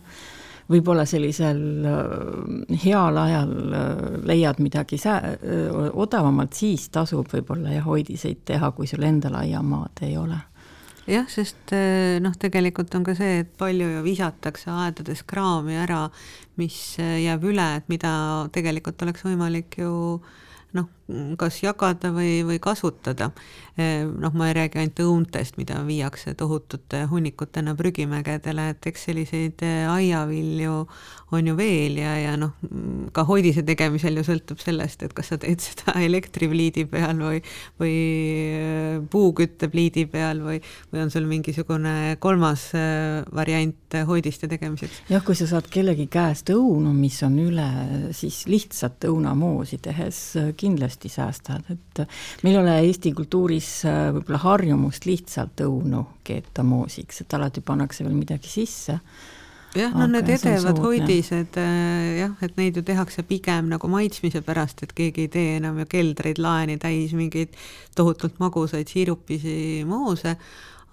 võib-olla 0.70 1.06
sellisel 1.10 1.62
äh, 1.90 2.76
heal 2.84 3.18
ajal 3.18 3.56
äh, 3.74 3.90
leiad 4.30 4.62
midagi 4.62 5.00
sää-, 5.02 5.34
äh, 5.38 5.80
odavamalt, 5.94 6.54
siis 6.54 6.90
tasub 6.94 7.30
võib-olla 7.34 7.74
jah, 7.78 7.86
hoidiseid 7.86 8.44
teha, 8.46 8.72
kui 8.78 8.90
sul 8.90 9.06
endal 9.06 9.40
aiamaad 9.42 10.06
ei 10.06 10.18
ole 10.18 10.38
jah, 11.10 11.26
sest 11.32 11.74
noh, 12.22 12.36
tegelikult 12.40 12.94
on 12.98 13.06
ka 13.08 13.16
see, 13.18 13.42
et 13.44 13.50
palju 13.60 13.88
ju 13.96 14.04
visatakse 14.06 14.70
aedades 14.70 15.24
kraami 15.28 15.80
ära, 15.82 16.04
mis 16.62 16.78
jääb 17.00 17.48
üle, 17.50 17.66
et 17.80 17.90
mida 17.92 18.12
tegelikult 18.54 19.02
oleks 19.06 19.26
võimalik 19.26 19.80
ju 19.82 19.92
noh, 20.78 20.90
kas 21.40 21.62
jagada 21.64 22.12
või, 22.14 22.40
või 22.46 22.60
kasutada. 22.62 23.32
noh, 23.80 24.34
ma 24.36 24.50
ei 24.50 24.54
räägi 24.58 24.82
ainult 24.82 25.00
õuntest, 25.00 25.56
mida 25.58 25.78
viiakse 25.88 26.34
tohutute 26.36 27.06
hunnikutena 27.08 27.76
prügimägedele, 27.80 28.70
et 28.74 28.88
eks 28.92 29.06
selliseid 29.08 29.64
aiavilju 29.88 30.82
on 31.32 31.48
ju 31.48 31.56
veel 31.58 32.00
ja, 32.02 32.16
ja 32.18 32.34
noh, 32.40 32.56
ka 33.14 33.24
hoidise 33.28 33.62
tegemisel 33.66 34.18
ju 34.18 34.24
sõltub 34.26 34.62
sellest, 34.62 35.04
et 35.06 35.14
kas 35.16 35.30
sa 35.32 35.38
teed 35.42 35.62
seda 35.62 35.96
elektripliidi 36.08 36.86
peal 36.90 37.22
või, 37.22 37.42
või 37.80 37.96
äh, 38.58 38.98
puuküttepliidi 39.12 40.08
peal 40.12 40.42
või, 40.44 40.60
või 40.92 41.04
on 41.06 41.14
sul 41.14 41.30
mingisugune 41.30 42.18
kolmas 42.20 42.70
variant 43.36 43.98
hoidiste 44.10 44.50
tegemiseks. 44.50 45.04
jah, 45.10 45.24
kui 45.26 45.38
sa 45.38 45.48
saad 45.50 45.70
kellegi 45.72 46.10
käest 46.12 46.50
õunu, 46.54 46.92
mis 46.98 47.22
on 47.26 47.38
üle, 47.42 47.70
siis 48.18 48.42
lihtsalt 48.50 49.06
õunamoosi 49.10 49.80
tehes 49.86 50.22
äh, 50.40 50.52
kindlasti 51.00 51.10
säästad, 51.10 51.64
et 51.72 52.08
meil 52.44 52.56
ei 52.56 52.62
ole 52.62 52.78
Eesti 52.84 53.14
kultuuris 53.16 53.86
võib-olla 53.86 54.40
harjumust 54.44 55.06
lihtsalt 55.06 55.62
õunu 55.64 56.06
keeta 56.24 56.64
moosiks, 56.64 57.22
et 57.22 57.34
alati 57.34 57.62
pannakse 57.62 58.04
veel 58.04 58.16
midagi 58.16 58.50
sisse. 58.50 59.00
Jah, 59.78 59.94
no 59.94 60.08
need 60.10 60.26
edevad 60.34 60.80
hoidised 60.82 61.58
äh, 61.62 62.24
jah, 62.24 62.32
et 62.42 62.56
neid 62.58 62.76
ju 62.76 62.82
tehakse 62.82 63.22
pigem 63.22 63.68
nagu 63.70 63.88
maitsmise 63.88 64.42
pärast, 64.42 64.82
et 64.82 64.96
keegi 64.98 65.28
ei 65.28 65.30
tee 65.30 65.52
enam 65.60 65.78
ju 65.78 65.86
keldreid 65.86 66.42
laeni 66.42 66.80
täis 66.82 67.14
mingeid 67.14 67.54
tohutult 67.96 68.40
magusaid 68.42 68.90
siirupisi 68.90 69.86
moose 69.86 70.34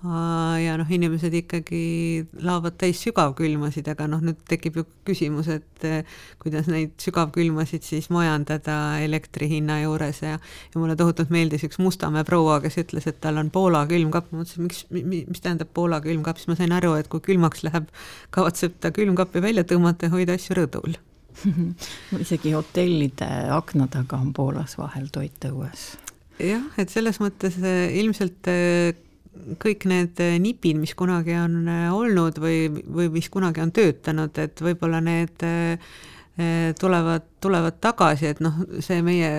ja 0.05 0.75
noh, 0.77 0.89
inimesed 0.93 1.33
ikkagi 1.41 2.27
laovad 2.45 2.77
täis 2.79 3.01
sügavkülmasid, 3.07 3.87
aga 3.89 4.07
noh, 4.11 4.21
nüüd 4.25 4.43
tekib 4.49 4.77
ju 4.81 4.85
küsimus, 5.09 5.49
et 5.51 5.87
eh, 5.89 6.19
kuidas 6.43 6.69
neid 6.71 6.93
sügavkülmasid 7.01 7.87
siis 7.87 8.11
majandada 8.13 8.99
elektri 9.03 9.49
hinna 9.57 9.81
juures 9.83 10.21
ja 10.23 10.37
ja 10.37 10.81
mulle 10.81 10.99
tohutult 11.01 11.33
meeldis 11.33 11.65
üks 11.67 11.81
Mustamäe 11.81 12.27
proua, 12.29 12.59
kes 12.65 12.77
ütles, 12.83 13.09
et 13.09 13.21
tal 13.25 13.41
on 13.41 13.51
Poola 13.55 13.87
külmkapp, 13.89 14.29
ma 14.33 14.43
mõtlesin, 14.43 14.67
miks, 14.69 14.85
mis 14.93 15.43
tähendab 15.43 15.73
Poola 15.75 16.03
külmkapp, 16.05 16.43
siis 16.43 16.53
ma 16.53 16.59
sain 16.61 16.77
aru, 16.77 16.93
et 17.01 17.09
kui 17.13 17.25
külmaks 17.25 17.65
läheb, 17.67 17.89
kavatseb 18.37 18.77
ta 18.83 18.93
külmkappi 18.95 19.43
välja 19.45 19.65
tõmmata 19.65 20.11
ja 20.11 20.17
hoida 20.17 20.37
asju 20.37 20.59
rõdul. 20.61 20.99
Isegi 22.25 22.53
hotellide 22.57 23.29
akna 23.57 23.89
taga 23.93 24.21
on 24.21 24.33
Poolas 24.37 24.77
vahel 24.81 25.09
toit 25.13 25.49
õues. 25.49 25.89
Jah, 26.37 26.65
et 26.77 26.93
selles 26.93 27.17
mõttes 27.23 27.57
eh, 27.65 27.97
ilmselt 27.97 28.53
eh, 28.53 28.93
kõik 29.63 29.87
need 29.91 30.21
eh, 30.25 30.37
nipid, 30.43 30.79
mis 30.81 30.95
kunagi 30.99 31.37
on 31.39 31.63
eh, 31.71 31.87
olnud 31.95 32.41
või, 32.43 32.67
või 32.71 33.09
mis 33.15 33.31
kunagi 33.33 33.63
on 33.65 33.73
töötanud, 33.75 34.37
et 34.43 34.63
võib-olla 34.63 35.01
need 35.05 35.45
eh, 35.47 35.95
tulevad, 36.77 37.25
tulevad 37.41 37.79
tagasi, 37.81 38.27
et 38.29 38.43
noh, 38.45 38.59
see 38.85 39.01
meie 39.05 39.31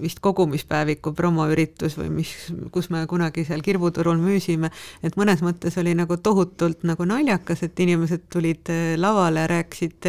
vist 0.00 0.22
kogumispäeviku 0.24 1.12
promoüritus 1.16 1.98
või 2.00 2.08
mis, 2.22 2.30
kus 2.72 2.88
me 2.94 3.02
kunagi 3.10 3.44
seal 3.44 3.60
Kirbuturul 3.64 4.16
müüsime, 4.22 4.70
et 5.04 5.18
mõnes 5.20 5.44
mõttes 5.44 5.76
oli 5.82 5.92
nagu 5.98 6.16
tohutult 6.16 6.86
nagu 6.88 7.04
naljakas, 7.08 7.66
et 7.66 7.84
inimesed 7.84 8.24
tulid 8.32 8.72
lavale, 8.96 9.44
rääkisid 9.52 10.08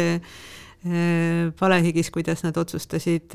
palehigis, 1.58 2.12
kuidas 2.14 2.44
nad 2.44 2.56
otsustasid 2.60 3.34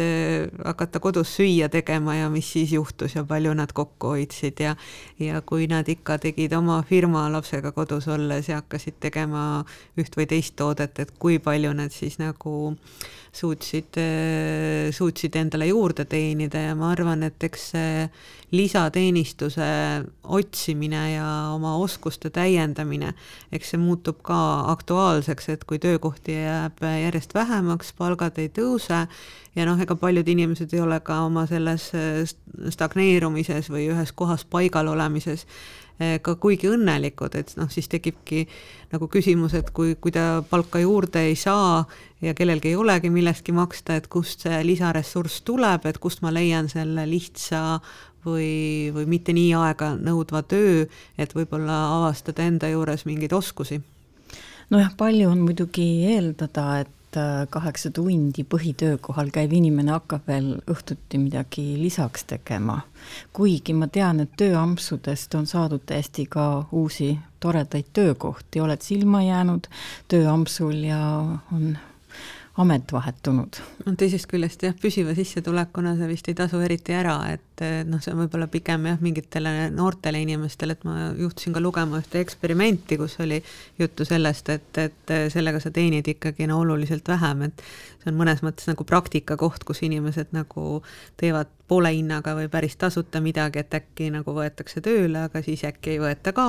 hakata 0.63 1.01
kodus 1.03 1.33
süüa 1.36 1.67
tegema 1.74 2.15
ja 2.15 2.29
mis 2.31 2.48
siis 2.53 2.71
juhtus 2.71 3.15
ja 3.17 3.25
palju 3.27 3.53
nad 3.57 3.74
kokku 3.75 4.13
hoidsid 4.13 4.62
ja 4.63 4.75
ja 5.19 5.41
kui 5.41 5.67
nad 5.67 5.89
ikka 5.89 6.17
tegid 6.21 6.53
oma 6.53 6.79
firma 6.88 7.25
lapsega 7.33 7.74
kodus 7.75 8.07
olles 8.07 8.48
ja 8.48 8.62
hakkasid 8.62 9.01
tegema 9.03 9.65
üht 10.00 10.15
või 10.15 10.29
teist 10.31 10.55
toodet, 10.55 11.00
et 11.00 11.12
kui 11.19 11.39
palju 11.39 11.74
nad 11.75 11.91
siis 11.91 12.21
nagu 12.21 12.75
suutsid, 13.31 13.95
suutsid 14.91 15.36
endale 15.39 15.69
juurde 15.69 16.05
teenida 16.05 16.65
ja 16.65 16.75
ma 16.75 16.91
arvan, 16.91 17.24
et 17.24 17.43
eks 17.48 17.67
see 17.74 18.07
lisateenistuse 18.51 19.67
otsimine 20.24 21.03
ja 21.13 21.27
oma 21.53 21.77
oskuste 21.79 22.29
täiendamine, 22.36 23.13
eks 23.55 23.71
see 23.71 23.79
muutub 23.79 24.19
ka 24.27 24.39
aktuaalseks, 24.74 25.48
et 25.53 25.63
kui 25.67 25.79
töökohti 25.79 26.36
jääb 26.36 26.83
järjest 26.83 27.36
vähemaks, 27.41 27.91
palgad 27.98 28.39
ei 28.39 28.53
tõuse 28.53 29.03
ja 29.57 29.67
noh, 29.67 29.81
ega 29.81 29.98
paljud 30.00 30.27
inimesed 30.31 30.74
ei 30.74 30.86
ole 30.86 31.01
ka 31.03 31.24
oma 31.25 31.43
selles 31.50 31.89
stagneerumises 32.71 33.67
või 33.74 33.89
ühes 33.91 34.13
kohas 34.15 34.45
paigal 34.48 34.93
olemises 34.93 35.48
Eh, 36.01 36.17
ka 36.24 36.33
kuigi 36.41 36.69
õnnelikud, 36.71 37.36
et 37.38 37.51
noh, 37.60 37.67
siis 37.69 37.86
tekibki 37.91 38.45
nagu 38.89 39.05
küsimus, 39.12 39.53
et 39.57 39.67
kui, 39.75 39.93
kui 40.01 40.13
ta 40.15 40.41
palka 40.50 40.79
juurde 40.81 41.21
ei 41.29 41.36
saa 41.38 41.83
ja 42.25 42.33
kellelgi 42.38 42.71
ei 42.71 42.79
olegi 42.79 43.12
millestki 43.13 43.53
maksta, 43.53 44.00
et 44.00 44.07
kust 44.10 44.48
see 44.48 44.63
lisaressurss 44.65 45.43
tuleb, 45.45 45.86
et 45.86 46.00
kust 46.01 46.24
ma 46.25 46.31
leian 46.33 46.71
selle 46.71 47.05
lihtsa 47.10 47.62
või, 48.25 48.89
või 48.95 49.05
mitte 49.13 49.36
nii 49.38 49.51
aega 49.60 49.91
nõudva 50.00 50.41
töö, 50.41 50.88
et 51.21 51.36
võib-olla 51.38 51.77
avastada 52.00 52.48
enda 52.50 52.71
juures 52.71 53.05
mingeid 53.05 53.36
oskusi. 53.38 53.77
Nojah, 54.74 54.95
palju 54.98 55.29
on 55.29 55.45
muidugi 55.45 55.89
eeldada, 56.15 56.79
et 56.81 57.00
et 57.11 57.49
kaheksa 57.49 57.91
tundi 57.91 58.43
põhitöökohal 58.47 59.31
käiv 59.33 59.51
inimene 59.53 59.91
hakkab 59.91 60.27
veel 60.27 60.53
õhtuti 60.71 61.19
midagi 61.19 61.75
lisaks 61.81 62.23
tegema. 62.23 62.81
kuigi 63.33 63.73
ma 63.73 63.87
tean, 63.87 64.19
et 64.19 64.31
tööampsudest 64.37 65.35
on 65.35 65.47
saadud 65.47 65.81
täiesti 65.85 66.25
ka 66.25 66.65
uusi 66.71 67.17
toredaid 67.39 67.91
töökohti, 67.93 68.61
oled 68.61 68.81
silma 68.81 69.23
jäänud 69.23 69.67
tööampsul 70.07 70.83
ja 70.85 71.01
on 71.51 71.77
amet 72.61 72.91
vahetunud. 72.93 73.57
no 73.85 73.93
teisest 73.97 74.27
küljest 74.29 74.63
jah, 74.65 74.75
püsiva 74.77 75.15
sissetulekuna 75.17 75.95
see 75.97 76.09
vist 76.11 76.27
ei 76.29 76.35
tasu 76.37 76.59
eriti 76.63 76.93
ära, 76.95 77.15
et 77.33 77.63
noh, 77.89 78.01
see 78.01 78.13
on 78.13 78.21
võib-olla 78.23 78.47
pigem 78.51 78.87
jah, 78.89 78.99
mingitele 79.01 79.69
noortele 79.73 80.21
inimestele, 80.23 80.77
et 80.77 80.85
ma 80.87 81.11
juhtusin 81.17 81.55
ka 81.55 81.63
lugema 81.63 82.01
ühte 82.01 82.21
eksperimenti, 82.21 82.97
kus 83.01 83.17
oli 83.23 83.41
juttu 83.79 84.05
sellest, 84.07 84.51
et, 84.53 84.81
et 84.81 85.15
sellega 85.33 85.61
sa 85.63 85.73
teenid 85.73 86.07
ikkagi 86.13 86.49
no 86.49 86.61
oluliselt 86.61 87.07
vähem, 87.09 87.47
et 87.49 87.65
see 88.01 88.11
on 88.13 88.19
mõnes 88.21 88.43
mõttes 88.45 88.69
nagu 88.69 88.85
praktikakoht, 88.87 89.65
kus 89.67 89.83
inimesed 89.87 90.33
nagu 90.35 90.81
teevad 91.21 91.51
poole 91.71 91.93
hinnaga 91.95 92.35
või 92.37 92.49
päris 92.51 92.77
tasuta 92.77 93.23
midagi, 93.23 93.63
et 93.63 93.79
äkki 93.81 94.11
nagu 94.13 94.35
võetakse 94.35 94.83
tööle, 94.85 95.27
aga 95.29 95.43
siis 95.45 95.65
äkki 95.67 95.95
ei 95.95 96.03
võeta 96.03 96.35
ka 96.35 96.47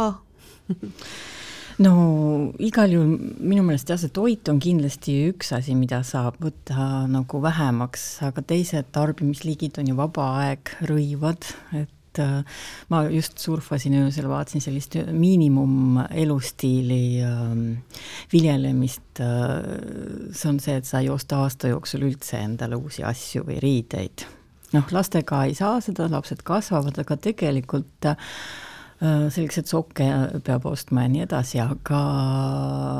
no 1.83 1.95
igal 2.63 2.93
juhul 2.93 3.17
minu 3.41 3.65
meelest 3.67 3.91
jah, 3.91 4.01
see 4.01 4.13
toit 4.15 4.49
on 4.53 4.61
kindlasti 4.63 5.15
üks 5.31 5.53
asi, 5.57 5.75
mida 5.79 6.03
saab 6.07 6.39
võtta 6.43 7.07
nagu 7.11 7.41
vähemaks, 7.43 8.05
aga 8.27 8.45
teised 8.53 8.93
tarbimisliigid 8.95 9.81
on 9.81 9.91
ju 9.91 9.97
vaba 9.99 10.29
aeg, 10.43 10.73
rõivad, 10.89 11.49
et 11.79 12.21
äh, 12.23 12.61
ma 12.93 13.03
just 13.13 13.41
surfasin 13.43 13.97
öösel, 14.03 14.29
vaatasin 14.31 14.65
sellist 14.65 14.99
miinimum 15.17 16.03
elustiili 16.11 17.23
äh, 17.25 17.57
viljelemist 18.35 19.23
äh,. 19.25 20.31
see 20.33 20.53
on 20.53 20.61
see, 20.63 20.79
et 20.79 20.89
sa 20.89 21.03
ei 21.03 21.11
osta 21.13 21.43
aasta 21.47 21.73
jooksul 21.73 22.07
üldse 22.11 22.43
endale 22.43 22.79
uusi 22.81 23.05
asju 23.07 23.47
või 23.49 23.59
riideid. 23.65 24.27
noh, 24.77 24.93
lastega 24.93 25.45
ei 25.49 25.57
saa 25.59 25.81
seda, 25.85 26.11
lapsed 26.13 26.45
kasvavad, 26.47 27.01
aga 27.03 27.19
tegelikult 27.31 28.13
Äh, 28.13 28.17
selleks, 29.03 29.59
et 29.59 29.71
sokke 29.71 30.07
peab 30.47 30.67
ostma 30.71 31.07
ja 31.07 31.11
nii 31.13 31.25
edasi, 31.25 31.61
aga, 31.63 32.01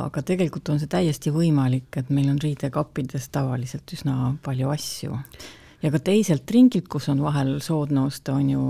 aga 0.09 0.23
tegelikult 0.27 0.73
on 0.73 0.81
see 0.83 0.91
täiesti 0.91 1.33
võimalik, 1.35 1.91
et 2.01 2.11
meil 2.11 2.31
on 2.33 2.41
riidekappides 2.43 3.29
tavaliselt 3.35 3.95
üsna 3.95 4.33
palju 4.43 4.73
asju. 4.75 5.19
ja 5.83 5.91
ka 5.91 6.01
teiselt 6.03 6.51
ringilt, 6.51 6.89
kus 6.91 7.09
on 7.13 7.23
vahel 7.23 7.55
soodne 7.63 8.07
osta, 8.09 8.35
on 8.35 8.51
ju 8.51 8.65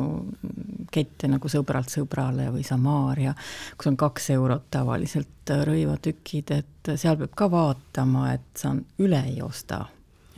kette 0.93 1.29
nagu 1.29 1.49
Sõbralt 1.49 1.93
sõbrale 1.93 2.51
või 2.53 2.65
Samaria, 2.69 3.35
kus 3.77 3.89
on 3.93 3.97
kaks 3.97 4.31
eurot 4.37 4.69
tavaliselt 4.71 5.57
rõivatükid, 5.69 6.53
et 6.53 6.95
seal 6.97 7.17
peab 7.21 7.35
ka 7.37 7.51
vaatama, 7.53 8.33
et 8.37 8.61
sa 8.61 8.75
üle 9.01 9.25
ei 9.33 9.41
osta 9.45 9.87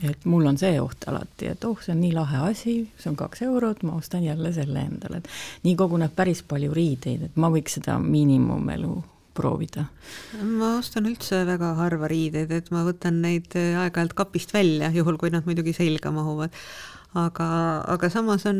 et 0.03 0.25
mul 0.25 0.45
on 0.49 0.57
see 0.59 0.75
oht 0.81 1.07
alati, 1.07 1.49
et 1.53 1.65
oh, 1.67 1.77
see 1.81 1.93
on 1.95 2.01
nii 2.03 2.13
lahe 2.15 2.41
asi, 2.49 2.75
see 2.99 3.09
on 3.11 3.17
kaks 3.19 3.45
eurot, 3.47 3.83
ma 3.87 3.95
ostan 3.99 4.25
jälle 4.25 4.51
selle 4.55 4.83
endale, 4.83 5.21
et 5.21 5.67
nii 5.67 5.75
koguneb 5.79 6.15
päris 6.15 6.43
palju 6.47 6.73
riideid, 6.75 7.29
et 7.29 7.37
ma 7.39 7.51
võiks 7.53 7.79
seda 7.79 7.97
miinimumelu 8.03 8.95
proovida. 9.35 9.85
ma 10.41 10.77
ostan 10.79 11.07
üldse 11.09 11.43
väga 11.47 11.75
harva 11.79 12.09
riideid, 12.11 12.51
et 12.55 12.71
ma 12.75 12.85
võtan 12.87 13.21
neid 13.23 13.55
aeg-ajalt 13.55 14.15
kapist 14.17 14.55
välja, 14.55 14.91
juhul 14.95 15.19
kui 15.21 15.31
nad 15.33 15.47
muidugi 15.47 15.75
selga 15.75 16.11
mahuvad. 16.15 16.55
aga, 17.15 17.45
aga 17.93 18.09
samas 18.11 18.43
on 18.49 18.57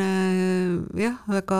äh, 0.00 0.78
jah, 0.96 1.18
väga 1.28 1.58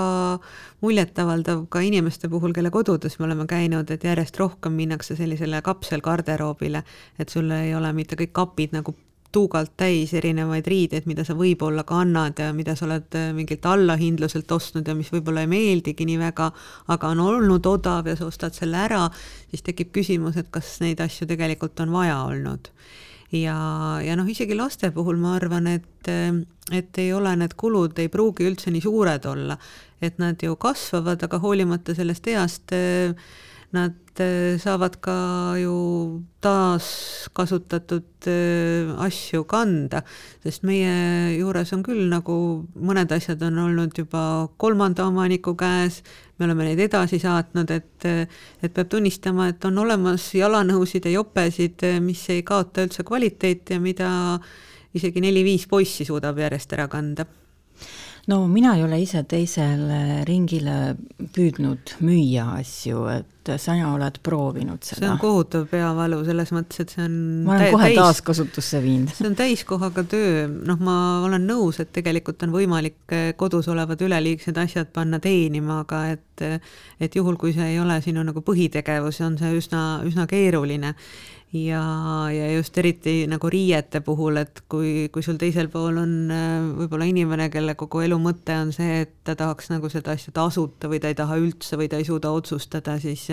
muljetavaldav 0.81 1.67
ka 1.69 1.83
inimeste 1.85 2.31
puhul, 2.33 2.55
kelle 2.57 2.73
kodudes 2.73 3.19
me 3.19 3.27
oleme 3.27 3.45
käinud, 3.49 3.91
et 3.93 4.05
järjest 4.09 4.41
rohkem 4.41 4.73
minnakse 4.73 5.17
sellisele 5.17 5.61
kapselgarderoobile, 5.67 6.85
et 7.19 7.29
sul 7.29 7.53
ei 7.53 7.75
ole 7.77 7.93
mitte 7.93 8.17
kõik 8.17 8.33
kapid 8.33 8.73
nagu 8.73 8.97
tuugalt 9.33 9.75
täis 9.77 10.13
erinevaid 10.17 10.67
riideid, 10.69 11.07
mida 11.09 11.25
sa 11.27 11.37
võib-olla 11.37 11.85
kannad 11.89 12.39
ja 12.41 12.53
mida 12.57 12.75
sa 12.79 12.87
oled 12.87 13.17
äh, 13.19 13.31
mingilt 13.37 13.67
allahindluselt 13.69 14.51
ostnud 14.57 14.89
ja 14.89 14.95
mis 14.97 15.11
võib-olla 15.13 15.45
ei 15.45 15.51
meeldigi 15.51 16.07
nii 16.09 16.21
väga, 16.23 16.49
aga 16.95 17.11
on 17.13 17.21
olnud 17.25 17.67
odav 17.69 18.09
ja 18.09 18.17
sa 18.17 18.29
ostad 18.29 18.57
selle 18.57 18.81
ära, 18.87 19.05
siis 19.51 19.65
tekib 19.67 19.93
küsimus, 19.97 20.39
et 20.41 20.49
kas 20.55 20.79
neid 20.85 21.03
asju 21.05 21.29
tegelikult 21.29 21.81
on 21.85 21.93
vaja 21.93 22.23
olnud. 22.25 22.71
ja, 23.33 23.59
ja 24.01 24.17
noh, 24.17 24.29
isegi 24.29 24.57
laste 24.57 24.91
puhul 24.95 25.21
ma 25.21 25.35
arvan, 25.37 25.69
et, 25.77 26.09
et 26.73 27.03
ei 27.03 27.13
ole 27.13 27.35
need 27.37 27.53
kulud, 27.61 27.99
ei 28.01 28.09
pruugi 28.09 28.49
üldse 28.49 28.73
nii 28.73 28.87
suured 28.87 29.29
olla, 29.29 29.59
et 30.01 30.17
nad 30.23 30.41
ju 30.41 30.57
kasvavad, 30.57 31.21
aga 31.29 31.43
hoolimata 31.43 31.93
sellest 31.99 32.33
east 32.33 32.73
äh, 32.73 33.13
nad 33.77 34.21
äh, 34.21 34.57
saavad 34.61 34.97
ka 35.05 35.15
ju 35.61 35.75
taaskasutatud 36.41 38.27
äh, 38.27 38.93
asju 39.05 39.45
kanda, 39.49 40.03
sest 40.45 40.65
meie 40.65 41.37
juures 41.37 41.73
on 41.77 41.83
küll 41.87 42.07
nagu 42.09 42.37
mõned 42.75 43.13
asjad 43.13 43.43
on 43.45 43.59
olnud 43.67 43.99
juba 43.99 44.23
kolmanda 44.57 45.07
omaniku 45.09 45.53
käes, 45.59 46.01
me 46.39 46.49
oleme 46.49 46.71
neid 46.71 46.81
edasi 46.87 47.21
saatnud, 47.21 47.71
et, 47.75 48.09
et 48.63 48.73
peab 48.73 48.89
tunnistama, 48.95 49.51
et 49.53 49.65
on 49.69 49.83
olemas 49.85 50.31
jalanõusid 50.39 51.11
ja 51.11 51.19
jopesid, 51.19 51.85
mis 52.05 52.25
ei 52.33 52.47
kaota 52.47 52.87
üldse 52.87 53.05
kvaliteeti 53.05 53.77
ja 53.77 53.83
mida 53.83 54.11
isegi 54.97 55.21
neli-viis 55.21 55.69
poissi 55.69 56.09
suudab 56.09 56.41
järjest 56.41 56.73
ära 56.79 56.89
kanda 56.89 57.29
no 58.29 58.47
mina 58.49 58.75
ei 58.77 58.85
ole 58.85 59.01
ise 59.03 59.23
teisele 59.29 60.23
ringile 60.29 60.77
püüdnud 61.35 61.97
müüa 62.05 62.45
asju, 62.59 63.05
et 63.13 63.53
sina 63.57 63.95
oled 63.95 64.19
proovinud 64.25 64.85
seda. 64.85 65.01
see 65.01 65.09
on 65.09 65.21
kohutav 65.23 65.65
peavalu 65.71 66.21
selles 66.27 66.53
mõttes, 66.53 66.83
et 66.85 66.93
see 66.93 67.05
on 67.07 67.15
ma 67.47 67.55
olen 67.57 67.73
kohe 67.73 67.87
täis, 67.87 68.01
taaskasutusse 68.01 68.83
viinud. 68.85 69.15
see 69.17 69.31
on 69.31 69.39
täiskohaga 69.39 70.05
töö, 70.13 70.45
noh, 70.49 70.81
ma 70.85 70.99
olen 71.25 71.49
nõus, 71.49 71.81
et 71.81 71.93
tegelikult 71.97 72.45
on 72.45 72.53
võimalik 72.53 73.17
eh, 73.17 73.31
kodus 73.41 73.71
olevad 73.73 74.05
üleliigsed 74.05 74.61
asjad 74.61 74.93
panna 74.93 75.23
teenima, 75.25 75.83
aga 75.87 76.05
et 76.15 76.25
et 77.03 77.17
juhul, 77.19 77.35
kui 77.35 77.51
see 77.51 77.73
ei 77.73 77.81
ole 77.83 77.97
sinu 78.05 78.23
nagu 78.23 78.45
põhitegevus, 78.47 79.19
on 79.27 79.35
see 79.41 79.57
üsna, 79.59 79.83
üsna 80.07 80.29
keeruline 80.31 80.93
ja, 81.53 81.83
ja 82.33 82.49
just 82.53 82.77
eriti 82.79 83.23
nagu 83.31 83.49
riiete 83.51 84.01
puhul, 84.05 84.41
et 84.43 84.63
kui, 84.69 85.09
kui 85.13 85.25
sul 85.25 85.39
teisel 85.41 85.71
pool 85.73 86.01
on 86.03 86.13
äh, 86.35 86.67
võib-olla 86.83 87.09
inimene, 87.09 87.49
kelle 87.53 87.77
kogu 87.79 88.03
elu 88.05 88.19
mõte 88.21 88.57
on 88.59 88.73
see, 88.77 89.03
et 89.07 89.15
ta 89.25 89.37
tahaks 89.39 89.71
nagu 89.73 89.89
seda 89.93 90.17
asja 90.17 90.35
tasuta 90.37 90.91
või 90.93 91.01
ta 91.03 91.13
ei 91.13 91.17
taha 91.19 91.39
üldse 91.41 91.81
või 91.81 91.89
ta 91.89 92.01
ei 92.01 92.09
suuda 92.09 92.33
otsustada, 92.37 92.99
siis, 93.01 93.29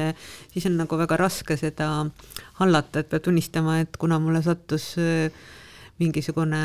siis 0.53 0.69
on 0.69 0.79
nagu 0.79 1.01
väga 1.01 1.19
raske 1.19 1.59
seda 1.59 1.89
hallata, 2.61 3.01
et 3.01 3.11
peab 3.11 3.27
tunnistama, 3.27 3.81
et 3.83 3.99
kuna 3.99 4.19
mulle 4.23 4.43
sattus 4.45 4.93
äh, 5.01 5.27
mingisugune 5.99 6.63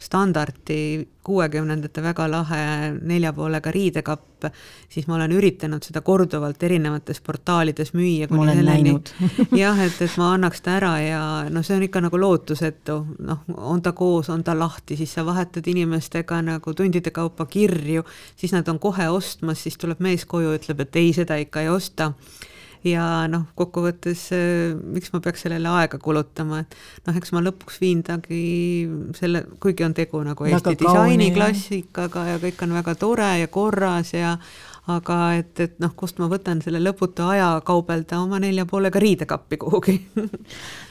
standardi 0.00 1.08
kuuekümnendate 1.24 2.02
väga 2.02 2.24
lahe 2.30 2.60
nelja 2.96 3.32
poolega 3.36 3.70
riidekapp, 3.70 4.46
siis 4.88 5.06
ma 5.06 5.18
olen 5.18 5.34
üritanud 5.36 5.84
seda 5.84 6.00
korduvalt 6.00 6.62
erinevates 6.64 7.20
portaalides 7.20 7.92
müüa. 7.92 8.30
ma 8.30 8.42
olen 8.42 8.56
selleni, 8.62 8.94
näinud. 8.94 9.12
Jah, 9.62 9.80
et, 9.84 10.00
et 10.00 10.16
ma 10.16 10.32
annaks 10.34 10.64
ta 10.64 10.78
ära 10.78 10.94
ja 11.04 11.22
noh, 11.52 11.64
see 11.66 11.76
on 11.76 11.84
ikka 11.84 12.02
nagu 12.06 12.20
lootusetu, 12.20 12.96
noh, 13.28 13.44
on 13.56 13.82
ta 13.84 13.92
koos, 13.92 14.30
on 14.32 14.44
ta 14.44 14.56
lahti, 14.58 14.96
siis 14.96 15.12
sa 15.18 15.26
vahetad 15.28 15.68
inimestega 15.68 16.40
nagu 16.48 16.74
tundide 16.74 17.12
kaupa 17.12 17.46
kirju, 17.50 18.06
siis 18.36 18.56
nad 18.56 18.68
on 18.72 18.80
kohe 18.80 19.10
ostmas, 19.12 19.66
siis 19.66 19.76
tuleb 19.80 20.00
mees 20.00 20.24
koju, 20.24 20.56
ütleb, 20.56 20.86
et 20.86 20.96
ei, 21.02 21.12
seda 21.16 21.36
ikka 21.44 21.66
ei 21.66 21.68
osta 21.68 22.14
ja 22.86 23.04
noh, 23.30 23.46
kokkuvõttes 23.58 24.26
miks 24.94 25.12
ma 25.14 25.20
peaks 25.24 25.44
sellele 25.46 25.68
aega 25.80 26.00
kulutama, 26.02 26.62
et 26.64 27.06
noh, 27.06 27.20
eks 27.20 27.34
ma 27.36 27.44
lõpuks 27.44 27.80
viin 27.82 28.02
tagi 28.06 28.40
selle, 29.18 29.44
kuigi 29.60 29.86
on 29.86 29.94
tegu 29.96 30.22
nagu 30.26 30.48
Eesti 30.48 30.78
disainiklassikaga 30.80 32.26
ja 32.32 32.42
kõik 32.42 32.66
on 32.66 32.76
väga 32.80 32.96
tore 33.00 33.30
ja 33.42 33.52
korras 33.52 34.14
ja 34.16 34.36
aga 34.88 35.16
et, 35.38 35.52
et 35.60 35.78
noh, 35.82 35.92
kust 35.98 36.20
ma 36.20 36.28
võtan 36.30 36.60
selle 36.64 36.80
lõputu 36.82 37.26
aja 37.28 37.52
kaubelda 37.66 38.20
oma 38.22 38.40
nelja 38.42 38.66
poolega 38.68 39.02
riidekappi 39.02 39.60
kuhugi? 39.60 39.96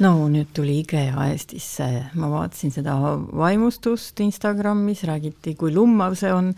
No 0.03 0.13
nüüd 0.31 0.53
tuli 0.55 0.79
IKEA 0.83 1.27
Eestisse, 1.31 1.89
ma 2.19 2.29
vaatasin 2.31 2.73
seda 2.73 2.95
vaimustust 2.95 4.19
Instagramis, 4.23 5.03
räägiti, 5.09 5.55
kui 5.59 5.73
lummav 5.75 6.15
see 6.19 6.31
on 6.33 6.53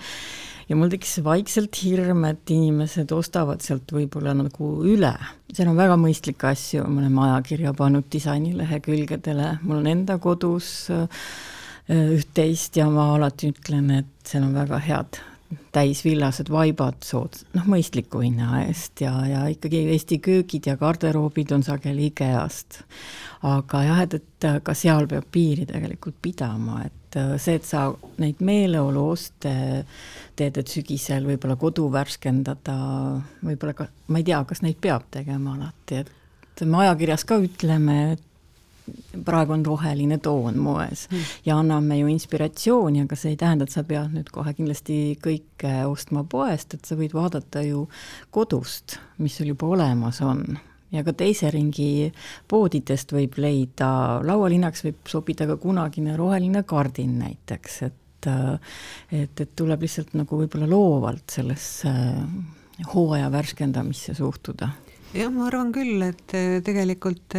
ja 0.72 0.78
mul 0.80 0.92
tekkis 0.92 1.20
vaikselt 1.26 1.76
hirm, 1.84 2.24
et 2.30 2.52
inimesed 2.54 3.12
ostavad 3.12 3.64
sealt 3.66 3.92
võib-olla 3.92 4.34
nagu 4.38 4.74
üle. 4.88 5.12
seal 5.52 5.72
on 5.72 5.80
väga 5.80 5.98
mõistlikke 6.00 6.52
asju, 6.54 6.86
me 6.88 7.04
oleme 7.04 7.26
ajakirja 7.28 7.74
pannud 7.76 8.08
disainilehekülgedele, 8.14 9.58
mul 9.66 9.82
on 9.82 9.90
enda 9.92 10.16
kodus 10.24 10.70
äh, 10.96 11.26
üht-teist 11.92 12.80
ja 12.80 12.88
ma 12.94 13.10
alati 13.18 13.52
ütlen, 13.52 13.92
et 14.00 14.32
seal 14.32 14.48
on 14.48 14.56
väga 14.56 14.80
head 14.86 15.20
täisvillased 15.76 16.48
vaibad 16.52 17.02
sood-, 17.04 17.42
noh, 17.58 17.68
mõistliku 17.68 18.22
hinna 18.24 18.62
eest 18.64 19.04
ja, 19.04 19.12
ja 19.28 19.42
ikkagi 19.52 19.84
Eesti 19.96 20.22
köögid 20.24 20.70
ja 20.72 20.78
garderoobid 20.80 21.52
on 21.52 21.66
sageli 21.68 22.08
IKEA-st. 22.12 22.80
aga 23.52 23.84
jah, 23.90 24.02
et, 24.06 24.16
et 24.22 24.50
ka 24.64 24.76
seal 24.78 25.10
peab 25.12 25.28
piiri 25.32 25.68
tegelikult 25.68 26.16
pidama, 26.24 26.86
et 26.86 27.01
äh, 27.20 27.36
see, 27.42 27.60
et 27.60 27.68
sa 27.68 27.90
neid 28.22 28.42
meeleoluoste 28.44 29.54
teed, 30.38 30.58
et 30.58 30.72
sügisel 30.72 31.28
võib-olla 31.28 31.58
kodu 31.60 31.88
värskendada, 31.94 32.76
võib-olla 33.44 33.76
ka, 33.78 33.88
ma 34.12 34.22
ei 34.22 34.28
tea, 34.28 34.42
kas 34.48 34.64
neid 34.66 34.80
peab 34.82 35.08
tegema 35.14 35.56
alati, 35.58 36.02
et 36.02 36.66
me 36.68 36.84
ajakirjas 36.86 37.26
ka 37.28 37.40
ütleme, 37.42 37.98
et 38.16 38.28
praegu 39.26 39.54
on 39.54 39.64
roheline 39.66 40.18
toon 40.24 40.58
moes 40.60 41.06
mm. 41.12 41.30
ja 41.46 41.58
anname 41.62 42.00
ju 42.00 42.10
inspiratsiooni, 42.12 43.04
aga 43.06 43.18
see 43.20 43.36
ei 43.36 43.40
tähenda, 43.40 43.68
et 43.68 43.76
sa 43.76 43.84
pead 43.88 44.16
nüüd 44.16 44.32
kohe 44.34 44.54
kindlasti 44.58 44.98
kõike 45.22 45.76
ostma 45.90 46.26
poest, 46.28 46.76
et 46.76 46.88
sa 46.88 46.98
võid 47.00 47.16
vaadata 47.16 47.64
ju 47.66 47.86
kodust, 48.34 48.98
mis 49.22 49.38
sul 49.38 49.54
juba 49.54 49.70
olemas 49.78 50.22
on 50.26 50.58
ja 50.92 51.04
ka 51.08 51.14
teise 51.18 51.52
ringi 51.54 52.12
poodidest 52.52 53.14
võib 53.16 53.38
leida, 53.42 54.22
laualinnaks 54.28 54.86
võib 54.88 55.12
sobida 55.12 55.48
ka 55.50 55.58
kunagine 55.62 56.18
roheline 56.20 56.66
kardin 56.68 57.18
näiteks, 57.24 57.82
et 57.88 57.98
et, 58.22 59.34
et 59.42 59.54
tuleb 59.58 59.82
lihtsalt 59.82 60.12
nagu 60.14 60.38
võib-olla 60.44 60.68
loovalt 60.70 61.34
sellesse 61.34 61.90
hooaja 62.92 63.32
värskendamisse 63.34 64.14
suhtuda. 64.14 64.68
jah, 65.18 65.32
ma 65.34 65.48
arvan 65.48 65.72
küll, 65.74 66.04
et 66.06 66.36
tegelikult 66.62 67.34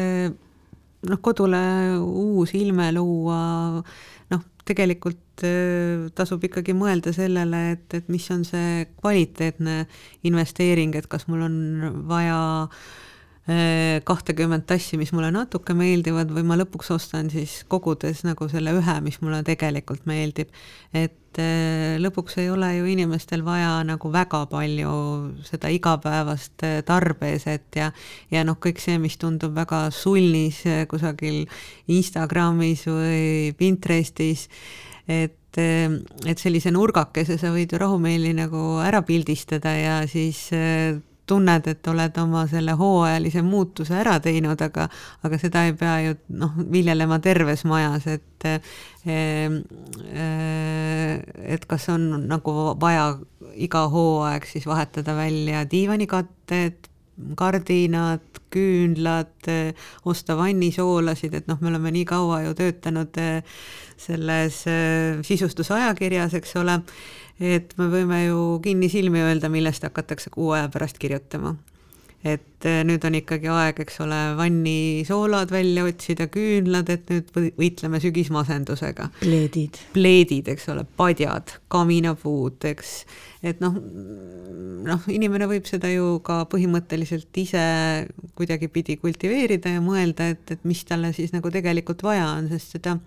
noh, 1.06 1.20
kodule 1.22 1.60
uus 2.00 2.56
ilme 2.58 2.88
luua, 2.96 3.38
noh, 4.34 4.42
tegelikult 4.66 5.46
äh, 5.46 6.10
tasub 6.18 6.42
ikkagi 6.50 6.74
mõelda 6.74 7.14
sellele, 7.14 7.62
et, 7.76 7.86
et 7.94 8.10
mis 8.10 8.26
on 8.34 8.42
see 8.48 8.82
kvaliteetne 8.98 9.84
investeering, 10.26 10.98
et 10.98 11.06
kas 11.06 11.28
mul 11.30 11.46
on 11.46 11.56
vaja 12.10 12.42
äh, 12.66 12.82
kahtekümmet 14.07 14.68
tassi, 14.70 14.94
mis 15.00 15.11
mulle 15.11 15.33
natuke 15.35 15.74
meeldivad, 15.74 16.31
või 16.31 16.44
ma 16.46 16.55
lõpuks 16.61 16.92
ostan 16.94 17.31
siis 17.33 17.62
kogudes 17.70 18.22
nagu 18.22 18.46
selle 18.50 18.70
ühe, 18.78 18.94
mis 19.02 19.18
mulle 19.18 19.40
tegelikult 19.42 20.07
meeldib. 20.07 20.52
et 20.94 21.40
äh, 21.42 21.98
lõpuks 21.98 22.38
ei 22.38 22.50
ole 22.50 22.68
ju 22.76 22.87
inimestel 22.87 23.42
vaja 23.42 23.83
nagu 23.88 24.12
väga 24.12 24.44
palju 24.46 24.94
seda 25.48 25.72
igapäevast 25.74 26.62
äh, 26.62 26.83
tarbeeset 26.87 27.66
ja 27.74 27.90
ja 28.31 28.44
noh, 28.44 28.61
kõik 28.62 28.78
see, 28.78 28.98
mis 29.02 29.18
tundub 29.18 29.57
väga 29.59 29.88
sulnis 29.90 30.62
äh, 30.66 30.87
kusagil 30.87 31.48
Instagramis 31.88 32.87
või 32.87 33.55
Pinterestis, 33.59 34.48
et 35.09 35.38
et 35.52 36.40
sellise 36.40 36.70
nurgakese 36.72 37.37
sa 37.37 37.50
võid 37.52 37.74
ju 37.74 37.76
rahumeeli 37.76 38.31
nagu 38.33 38.78
ära 38.81 39.02
pildistada 39.05 39.74
ja 39.76 39.96
siis 40.09 40.46
tunned, 41.33 41.66
et 41.73 41.88
oled 41.92 42.21
oma 42.23 42.45
selle 42.51 42.77
hooajalise 42.79 43.42
muutuse 43.47 43.97
ära 44.03 44.18
teinud, 44.23 44.61
aga, 44.68 44.88
aga 45.25 45.40
seda 45.40 45.64
ei 45.68 45.75
pea 45.79 45.97
ju 46.07 46.16
noh, 46.42 46.55
viljelema 46.73 47.18
terves 47.25 47.64
majas, 47.68 48.07
et 48.12 48.49
eh, 48.49 49.59
et 51.57 51.68
kas 51.68 51.88
on 51.90 52.09
nagu 52.29 52.57
vaja 52.81 53.14
iga 53.59 53.87
hooaeg 53.92 54.47
siis 54.49 54.66
vahetada 54.68 55.16
välja 55.16 55.64
diivanikatted, 55.68 56.88
kardinad, 57.37 58.25
küünlad, 58.53 59.49
osta 60.09 60.37
vannisoolasid, 60.37 61.35
et 61.38 61.49
noh, 61.49 61.61
me 61.61 61.71
oleme 61.73 61.92
nii 61.95 62.05
kaua 62.09 62.42
ju 62.47 62.55
töötanud 62.59 63.18
eh, 63.21 63.59
selles 64.01 64.62
eh, 64.71 65.21
sisustusajakirjas, 65.25 66.37
eks 66.40 66.57
ole 66.61 66.79
et 67.42 67.74
me 67.78 67.88
võime 67.90 68.22
ju 68.26 68.38
kinnisilmi 68.62 69.22
öelda, 69.26 69.50
millest 69.52 69.85
hakatakse 69.87 70.33
kuu 70.33 70.52
aja 70.57 70.70
pärast 70.72 71.00
kirjutama. 71.02 71.57
et 72.22 72.66
eh, 72.70 72.85
nüüd 72.87 73.02
on 73.02 73.16
ikkagi 73.18 73.48
aeg, 73.50 73.81
eks 73.83 73.96
ole, 74.05 74.18
vannisoolad 74.38 75.50
välja 75.50 75.83
otsida, 75.88 76.28
küünlad, 76.31 76.92
et 76.94 77.09
nüüd 77.11 77.33
võitleme 77.59 77.98
sügismasendusega. 77.98 79.09
pleedid. 79.18 79.81
pleedid, 79.96 80.52
eks 80.55 80.68
ole, 80.70 80.85
padjad, 80.96 81.57
kaminapuud, 81.72 82.62
eks, 82.70 82.92
et 83.42 83.59
noh, 83.64 83.74
noh, 84.87 85.11
inimene 85.11 85.50
võib 85.50 85.66
seda 85.66 85.90
ju 85.90 86.20
ka 86.22 86.44
põhimõtteliselt 86.52 87.42
ise 87.42 87.66
kuidagipidi 88.38 89.00
kultiveerida 89.02 89.74
ja 89.74 89.83
mõelda, 89.83 90.31
et, 90.37 90.46
et 90.55 90.62
mis 90.62 90.87
talle 90.87 91.11
siis 91.18 91.35
nagu 91.35 91.50
tegelikult 91.50 92.07
vaja 92.07 92.31
on, 92.37 92.46
sest 92.55 92.78
seda 92.78 93.00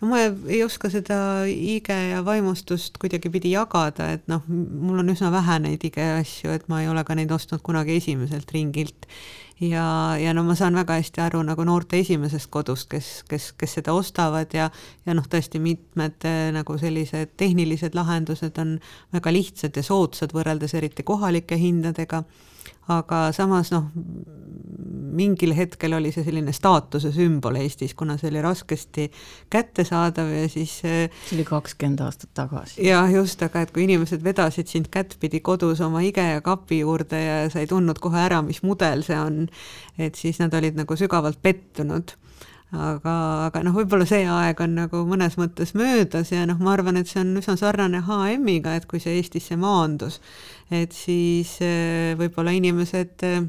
no 0.00 0.10
ma 0.10 0.20
ei 0.26 0.60
oska 0.64 0.90
seda 0.92 1.18
ige 1.48 1.96
ja 2.10 2.20
vaimustust 2.24 2.98
kuidagipidi 3.00 3.54
jagada, 3.54 4.10
et 4.16 4.26
noh, 4.30 4.44
mul 4.48 5.00
on 5.00 5.12
üsna 5.12 5.30
vähe 5.32 5.58
neid 5.64 5.84
ige 5.88 6.04
asju, 6.18 6.52
et 6.52 6.68
ma 6.72 6.82
ei 6.82 6.90
ole 6.92 7.04
ka 7.06 7.16
neid 7.16 7.32
ostnud 7.32 7.64
kunagi 7.64 7.96
esimeselt 8.00 8.52
ringilt. 8.52 9.08
ja, 9.60 9.86
ja 10.20 10.34
no 10.36 10.42
ma 10.44 10.54
saan 10.54 10.76
väga 10.76 10.98
hästi 10.98 11.22
aru 11.24 11.40
nagu 11.48 11.64
noorte 11.64 11.96
esimesest 11.96 12.50
kodust, 12.52 12.90
kes, 12.92 13.22
kes, 13.28 13.52
kes 13.56 13.78
seda 13.78 13.94
ostavad 13.96 14.52
ja, 14.52 14.68
ja 15.06 15.14
noh, 15.16 15.24
tõesti 15.32 15.62
mitmed 15.64 16.26
eh, 16.28 16.50
nagu 16.52 16.76
sellised 16.78 17.32
tehnilised 17.40 17.96
lahendused 17.96 18.60
on 18.60 18.76
väga 19.16 19.32
lihtsad 19.32 19.76
ja 19.76 19.86
soodsad 19.86 20.36
võrreldes 20.36 20.76
eriti 20.76 21.06
kohalike 21.08 21.56
hindadega 21.56 22.24
aga 22.92 23.26
samas 23.34 23.72
noh, 23.74 23.88
mingil 25.16 25.54
hetkel 25.56 25.96
oli 25.96 26.12
see 26.14 26.24
selline 26.26 26.52
staatuse 26.54 27.10
sümbol 27.14 27.56
Eestis, 27.60 27.94
kuna 27.98 28.18
see 28.20 28.30
oli 28.30 28.42
raskesti 28.44 29.06
kättesaadav 29.52 30.30
ja 30.34 30.44
siis 30.52 30.74
see 30.82 31.06
oli 31.34 31.46
kakskümmend 31.48 32.02
aastat 32.04 32.32
tagasi. 32.36 32.82
jah, 32.86 33.08
just, 33.12 33.42
aga 33.46 33.64
et 33.64 33.72
kui 33.74 33.86
inimesed 33.86 34.24
vedasid 34.24 34.70
sind 34.70 34.90
kättpidi 34.92 35.40
kodus 35.40 35.80
oma 35.84 36.04
IKEA 36.06 36.42
kapi 36.46 36.82
juurde 36.82 37.22
ja 37.22 37.40
sa 37.52 37.62
ei 37.62 37.70
tundnud 37.70 38.00
kohe 38.02 38.20
ära, 38.26 38.42
mis 38.46 38.62
mudel 38.66 39.04
see 39.06 39.18
on, 39.18 39.44
et 39.98 40.18
siis 40.18 40.40
nad 40.42 40.54
olid 40.54 40.78
nagu 40.78 40.98
sügavalt 40.98 41.42
pettunud 41.42 42.16
aga, 42.76 43.16
aga 43.48 43.62
noh, 43.66 43.74
võib-olla 43.76 44.06
see 44.08 44.24
aeg 44.30 44.60
on 44.64 44.74
nagu 44.78 45.02
mõnes 45.08 45.36
mõttes 45.40 45.74
möödas 45.78 46.32
ja 46.32 46.46
noh, 46.48 46.58
ma 46.62 46.74
arvan, 46.76 47.00
et 47.00 47.10
see 47.10 47.22
on 47.22 47.34
üsna 47.40 47.56
sarnane 47.60 48.02
HM-iga, 48.06 48.76
et 48.76 48.88
kui 48.90 49.00
see 49.02 49.18
Eestisse 49.20 49.58
maandus, 49.60 50.20
et 50.70 50.94
siis 50.96 51.56
eh, 51.64 52.14
võib-olla 52.18 52.54
inimesed 52.56 53.24
eh, 53.26 53.40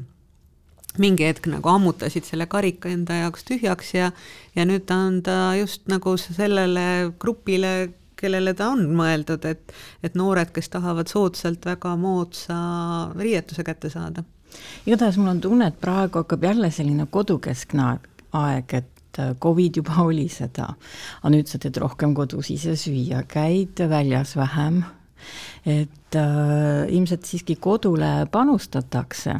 mingi 0.98 1.26
hetk 1.28 1.46
nagu 1.50 1.70
ammutasid 1.70 2.26
selle 2.26 2.48
karika 2.50 2.90
enda 2.90 3.22
jaoks 3.22 3.46
tühjaks 3.48 3.94
ja, 3.94 4.10
ja 4.56 4.66
nüüd 4.68 4.90
on 4.94 5.20
ta 5.26 5.54
just 5.58 5.86
nagu 5.90 6.16
sellele 6.18 7.12
grupile, 7.20 7.92
kellele 8.18 8.54
ta 8.58 8.72
on 8.74 8.88
mõeldud, 8.98 9.44
et, 9.46 9.74
et 10.02 10.18
noored, 10.18 10.50
kes 10.54 10.72
tahavad 10.74 11.10
soodsalt 11.10 11.68
väga 11.68 11.94
moodsa 12.00 12.58
riietuse 13.18 13.64
kätte 13.66 13.92
saada. 13.94 14.24
igatahes 14.86 15.18
mul 15.20 15.36
on 15.36 15.40
tunne, 15.44 15.70
et 15.70 15.80
praegu 15.80 16.22
hakkab 16.22 16.48
jälle 16.50 16.70
selline 16.74 17.06
kodukeskne 17.10 17.98
aeg, 18.32 18.74
et 18.74 18.97
Covid 19.42 19.80
juba 19.80 20.02
oli 20.08 20.28
seda, 20.32 20.70
aga 21.20 21.34
nüüd 21.34 21.50
sa 21.50 21.60
teed 21.62 21.80
rohkem 21.82 22.14
kodus 22.16 22.52
ise 22.54 22.76
süüa, 22.78 23.24
käid 23.28 23.80
väljas 23.90 24.36
vähem 24.38 24.84
et 25.66 26.14
äh, 26.14 26.86
ilmselt 26.94 27.24
siiski 27.26 27.56
kodule 27.60 28.28
panustatakse. 28.30 29.34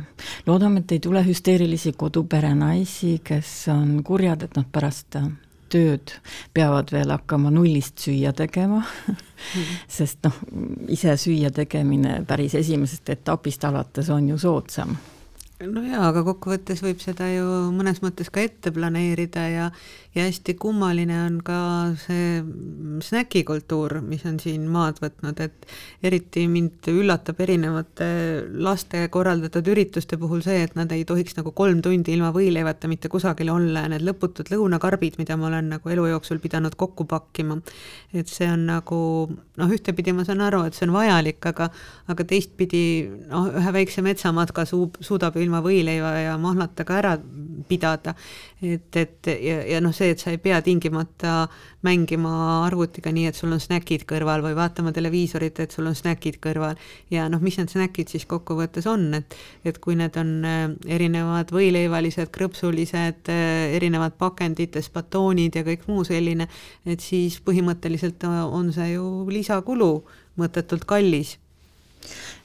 loodame, 0.47 0.81
et 0.81 0.93
ei 0.93 1.01
tule 1.01 1.23
hüsteerilisi 1.25 1.93
koduperenaisi, 1.97 3.21
kes 3.25 3.53
on 3.73 4.01
kurjad, 4.05 4.43
et 4.43 4.57
nad 4.59 4.67
pärast 4.73 5.17
äh, 5.17 5.29
tööd 5.73 6.15
peavad 6.55 6.93
veel 6.93 7.13
hakkama 7.13 7.53
nullist 7.53 8.01
süüa 8.01 8.33
tegema 8.37 8.81
mm. 8.81 9.63
sest 9.99 10.25
noh, 10.27 10.41
ise 10.89 11.17
süüa 11.21 11.53
tegemine 11.55 12.23
päris 12.29 12.57
esimesest 12.59 13.09
etapist 13.15 13.65
alates 13.69 14.11
on 14.15 14.33
ju 14.33 14.39
soodsam 14.41 14.97
no 15.67 15.83
jaa, 15.83 16.05
aga 16.13 16.23
kokkuvõttes 16.23 16.83
võib 16.85 17.01
seda 17.03 17.27
ju 17.33 17.47
mõnes 17.75 17.99
mõttes 18.05 18.31
ka 18.31 18.45
ette 18.47 18.71
planeerida 18.75 19.47
ja 19.51 19.71
ja 20.15 20.25
hästi 20.25 20.55
kummaline 20.59 21.15
on 21.27 21.37
ka 21.45 21.59
see 22.01 22.41
snäkikultuur, 23.05 23.99
mis 24.03 24.25
on 24.27 24.39
siin 24.43 24.65
maad 24.73 24.99
võtnud, 25.03 25.39
et 25.45 25.67
eriti 26.03 26.47
mind 26.51 26.89
üllatab 26.91 27.39
erinevate 27.45 28.09
laste 28.65 29.05
korraldatud 29.15 29.69
ürituste 29.75 30.19
puhul 30.19 30.43
see, 30.47 30.63
et 30.65 30.75
nad 30.79 30.91
ei 30.97 31.05
tohiks 31.09 31.37
nagu 31.39 31.53
kolm 31.57 31.83
tundi 31.85 32.17
ilma 32.17 32.33
võileivata 32.35 32.91
mitte 32.91 33.11
kusagil 33.13 33.53
olla 33.53 33.85
ja 33.85 33.93
need 33.93 34.07
lõputud 34.09 34.51
lõunakarbid, 34.55 35.21
mida 35.21 35.37
ma 35.39 35.51
olen 35.51 35.71
nagu 35.75 35.95
elu 35.95 36.09
jooksul 36.15 36.43
pidanud 36.43 36.75
kokku 36.79 37.07
pakkima, 37.11 37.61
et 38.17 38.33
see 38.33 38.49
on 38.51 38.65
nagu 38.71 39.01
noh, 39.31 39.77
ühtepidi 39.77 40.17
ma 40.17 40.27
saan 40.27 40.43
aru, 40.49 40.65
et 40.67 40.79
see 40.79 40.89
on 40.89 40.97
vajalik, 40.97 41.43
aga 41.53 41.69
aga 42.09 42.27
teistpidi 42.27 42.83
noh, 43.29 43.53
ühe 43.61 43.77
väikse 43.77 44.03
metsamatka 44.07 44.65
suub, 44.67 44.99
suudab 45.05 45.37
ju 45.37 45.47
ilma 45.49 45.63
võileiva 45.65 46.13
ja 46.21 46.37
mahlata 46.41 46.85
ka 46.85 46.99
ära 47.01 47.17
pidada. 47.69 48.15
et, 48.63 48.97
et 48.97 49.27
ja, 49.27 49.63
ja 49.75 49.81
noh, 49.81 49.95
see, 49.95 50.11
et 50.13 50.21
sa 50.21 50.33
ei 50.35 50.39
pea 50.43 50.59
tingimata 50.63 51.47
mängima 51.87 52.31
arvutiga 52.67 53.13
nii, 53.15 53.29
et 53.31 53.39
sul 53.39 53.53
on 53.55 53.63
snäkid 53.63 54.05
kõrval 54.09 54.43
või 54.43 54.57
vaatama 54.59 54.93
televiisorit, 54.93 55.61
et 55.63 55.75
sul 55.75 55.87
on 55.87 55.97
snäkid 55.97 56.41
kõrval. 56.43 56.77
ja 57.11 57.29
noh, 57.31 57.41
mis 57.43 57.59
need 57.59 57.73
snäkid 57.73 58.13
siis 58.13 58.27
kokkuvõttes 58.29 58.87
on, 58.91 59.09
et, 59.21 59.37
et 59.65 59.79
kui 59.83 59.97
need 59.99 60.17
on 60.21 60.33
äh, 60.45 60.61
erinevad 60.99 61.53
võileivalised, 61.55 62.33
krõpsulised, 62.35 63.33
äh, 63.33 63.75
erinevad 63.79 64.19
pakendites 64.19 64.91
batoonid 64.95 65.59
ja 65.59 65.65
kõik 65.67 65.89
muu 65.89 66.05
selline, 66.09 66.49
et 66.87 67.05
siis 67.05 67.41
põhimõtteliselt 67.45 68.27
on 68.29 68.73
see 68.75 68.95
ju 68.97 69.27
lisakulu, 69.31 69.93
mõttetult 70.39 70.87
kallis 70.89 71.39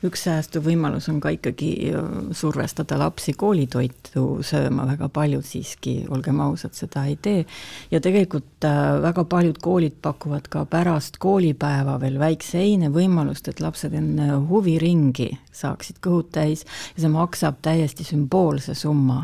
üks 0.03 0.25
säästuvõimalus 0.27 1.07
on 1.11 1.19
ka 1.23 1.31
ikkagi 1.35 1.69
äh, 1.91 2.07
survestada 2.35 2.97
lapsi 2.99 3.33
koolitoitu 3.37 4.43
sööma, 4.45 4.87
väga 4.89 5.09
paljud 5.13 5.45
siiski, 5.47 6.03
olgem 6.13 6.41
ausad, 6.43 6.75
seda 6.77 7.05
ei 7.09 7.17
tee. 7.21 7.45
ja 7.91 8.01
tegelikult 8.03 8.67
äh, 8.67 8.79
väga 9.03 9.25
paljud 9.29 9.59
koolid 9.63 9.99
pakuvad 10.01 10.49
ka 10.51 10.65
pärast 10.69 11.19
koolipäeva 11.23 11.99
veel 12.01 12.19
väikse 12.19 12.59
heine 12.63 12.91
võimalust, 12.93 13.47
et 13.47 13.61
lapsed 13.63 13.93
enne 13.93 14.33
huviringi 14.49 15.31
saaksid 15.51 16.01
kõhud 16.03 16.33
täis 16.33 16.65
ja 16.95 17.05
see 17.05 17.13
maksab 17.13 17.61
täiesti 17.63 18.07
sümboolse 18.07 18.75
summa 18.77 19.23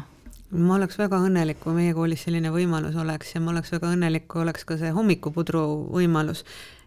ma 0.50 0.80
oleks 0.80 0.98
väga 0.98 1.20
õnnelik, 1.22 1.60
kui 1.62 1.76
meie 1.78 1.94
koolis 1.94 2.24
selline 2.26 2.50
võimalus 2.54 2.96
oleks 2.98 3.36
ja 3.36 3.42
ma 3.44 3.52
oleks 3.54 3.72
väga 3.76 3.92
õnnelik, 3.94 4.26
kui 4.32 4.42
oleks 4.42 4.66
ka 4.66 4.80
see 4.80 4.90
hommikupudru 4.96 5.62
võimalus 5.94 6.44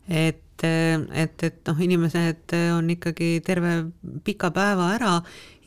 et, 0.09 0.63
et, 0.63 1.43
et 1.47 1.69
noh, 1.69 1.81
inimesed 1.87 2.55
on 2.77 2.91
ikkagi 2.95 3.37
terve 3.45 3.75
pika 4.25 4.51
päeva 4.55 4.93
ära 4.97 5.15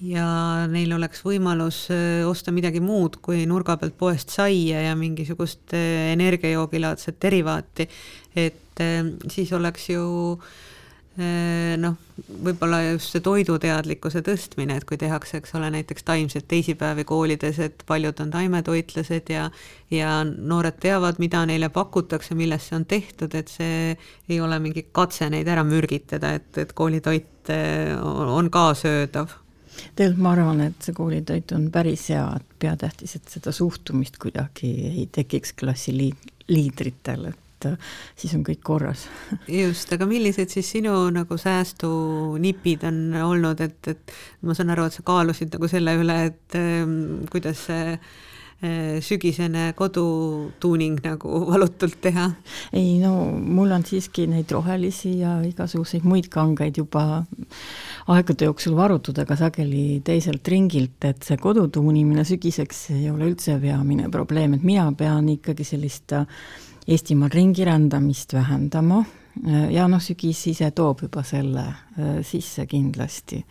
ja 0.04 0.28
neil 0.72 0.92
oleks 0.98 1.24
võimalus 1.24 1.86
äh, 1.94 2.26
osta 2.28 2.52
midagi 2.56 2.82
muud 2.84 3.20
kui 3.24 3.46
nurga 3.48 3.78
pealt 3.80 3.96
poest 3.98 4.34
saia 4.36 4.84
ja 4.90 4.96
mingisugust 5.00 5.76
äh, 5.76 6.12
energiajoogilaadset 6.14 7.20
derivaati, 7.22 7.88
et 8.36 8.84
äh, 8.84 9.04
siis 9.32 9.54
oleks 9.56 9.90
ju 9.94 10.06
Äh, 10.46 10.75
noh, 11.16 11.96
võib-olla 12.44 12.82
just 12.90 13.14
see 13.14 13.24
toiduteadlikkuse 13.24 14.20
tõstmine, 14.26 14.76
et 14.76 14.86
kui 14.88 14.98
tehakse, 15.00 15.40
eks 15.40 15.56
ole, 15.56 15.70
näiteks 15.72 16.04
taimseid 16.08 16.48
teisipäevi 16.52 17.06
koolides, 17.08 17.60
et 17.64 17.86
paljud 17.88 18.20
on 18.24 18.34
taimetoitlased 18.34 19.32
ja 19.32 19.50
ja 19.94 20.18
noored 20.26 20.80
teavad, 20.82 21.20
mida 21.22 21.44
neile 21.46 21.70
pakutakse, 21.70 22.36
millest 22.36 22.72
see 22.72 22.80
on 22.80 22.86
tehtud, 22.90 23.36
et 23.38 23.52
see 23.52 23.96
ei 24.30 24.40
ole 24.42 24.60
mingi 24.60 24.88
katse 24.92 25.30
neid 25.30 25.48
ära 25.48 25.64
mürgitada, 25.68 26.34
et, 26.40 26.50
et 26.58 26.74
koolitoit 26.74 27.54
äh, 27.54 27.96
on 28.02 28.50
ka 28.52 28.72
söödav. 28.78 29.38
Tegelikult 29.96 30.24
ma 30.24 30.34
arvan, 30.34 30.62
et 30.70 30.84
see 30.84 30.96
koolitoit 30.96 31.52
on 31.56 31.70
päris 31.72 32.10
hea, 32.12 32.26
et 32.40 32.60
peatähtis, 32.60 33.18
et 33.20 33.38
seda 33.38 33.54
suhtumist 33.56 34.18
kuidagi 34.22 34.72
ei 34.92 35.08
tekiks 35.12 35.54
klassiliidritel, 35.60 37.30
et 37.32 37.42
et 37.66 37.72
äh, 37.74 37.96
siis 38.16 38.36
on 38.38 38.46
kõik 38.46 38.62
korras. 38.66 39.08
just, 39.62 39.92
aga 39.94 40.08
millised 40.10 40.54
siis 40.54 40.70
sinu 40.78 40.94
nagu 41.16 41.40
säästunipid 41.42 42.86
on 42.90 43.02
olnud, 43.26 43.66
et, 43.66 43.82
et 43.92 44.16
ma 44.46 44.56
saan 44.58 44.74
aru, 44.76 44.88
et 44.90 44.98
sa 44.98 45.06
kaalusid 45.06 45.54
nagu 45.56 45.72
selle 45.72 45.98
üle, 46.02 46.22
et 46.32 46.60
ähm, 46.60 47.26
kuidas 47.32 47.66
see 47.70 47.96
äh, 47.96 48.26
sügisene 49.06 49.74
kodutuuning 49.78 51.00
nagu 51.04 51.42
valutult 51.52 51.98
teha? 52.02 52.30
ei 52.74 52.98
no 53.02 53.14
mul 53.36 53.74
on 53.76 53.86
siiski 53.86 54.28
neid 54.32 54.52
rohelisi 54.52 55.18
ja 55.22 55.38
igasuguseid 55.46 56.06
muid 56.08 56.30
kangeid 56.34 56.80
juba 56.80 57.24
aegade 58.12 58.48
jooksul 58.48 58.78
varutud, 58.78 59.18
aga 59.22 59.38
sageli 59.40 60.02
teiselt 60.06 60.48
ringilt, 60.48 60.98
et 61.08 61.26
see 61.26 61.38
kodutuunimine 61.42 62.26
sügiseks 62.28 62.88
ei 62.96 63.10
ole 63.12 63.32
üldse 63.32 63.58
peamine 63.62 64.12
probleem, 64.14 64.56
et 64.56 64.64
mina 64.64 64.88
pean 64.98 65.28
ikkagi 65.36 65.68
sellist 65.68 66.16
äh, 66.16 66.26
Eestimaal 66.88 67.30
ringi 67.34 67.66
rändamist 67.66 68.34
vähendama. 68.34 69.04
Ja 69.72 69.88
noh, 69.92 70.00
sügis 70.00 70.46
ise 70.48 70.70
toob 70.72 71.02
juba 71.04 71.24
selle 71.28 71.66
äh, 71.66 72.20
sisse 72.24 72.66
kindlasti. 72.72 73.42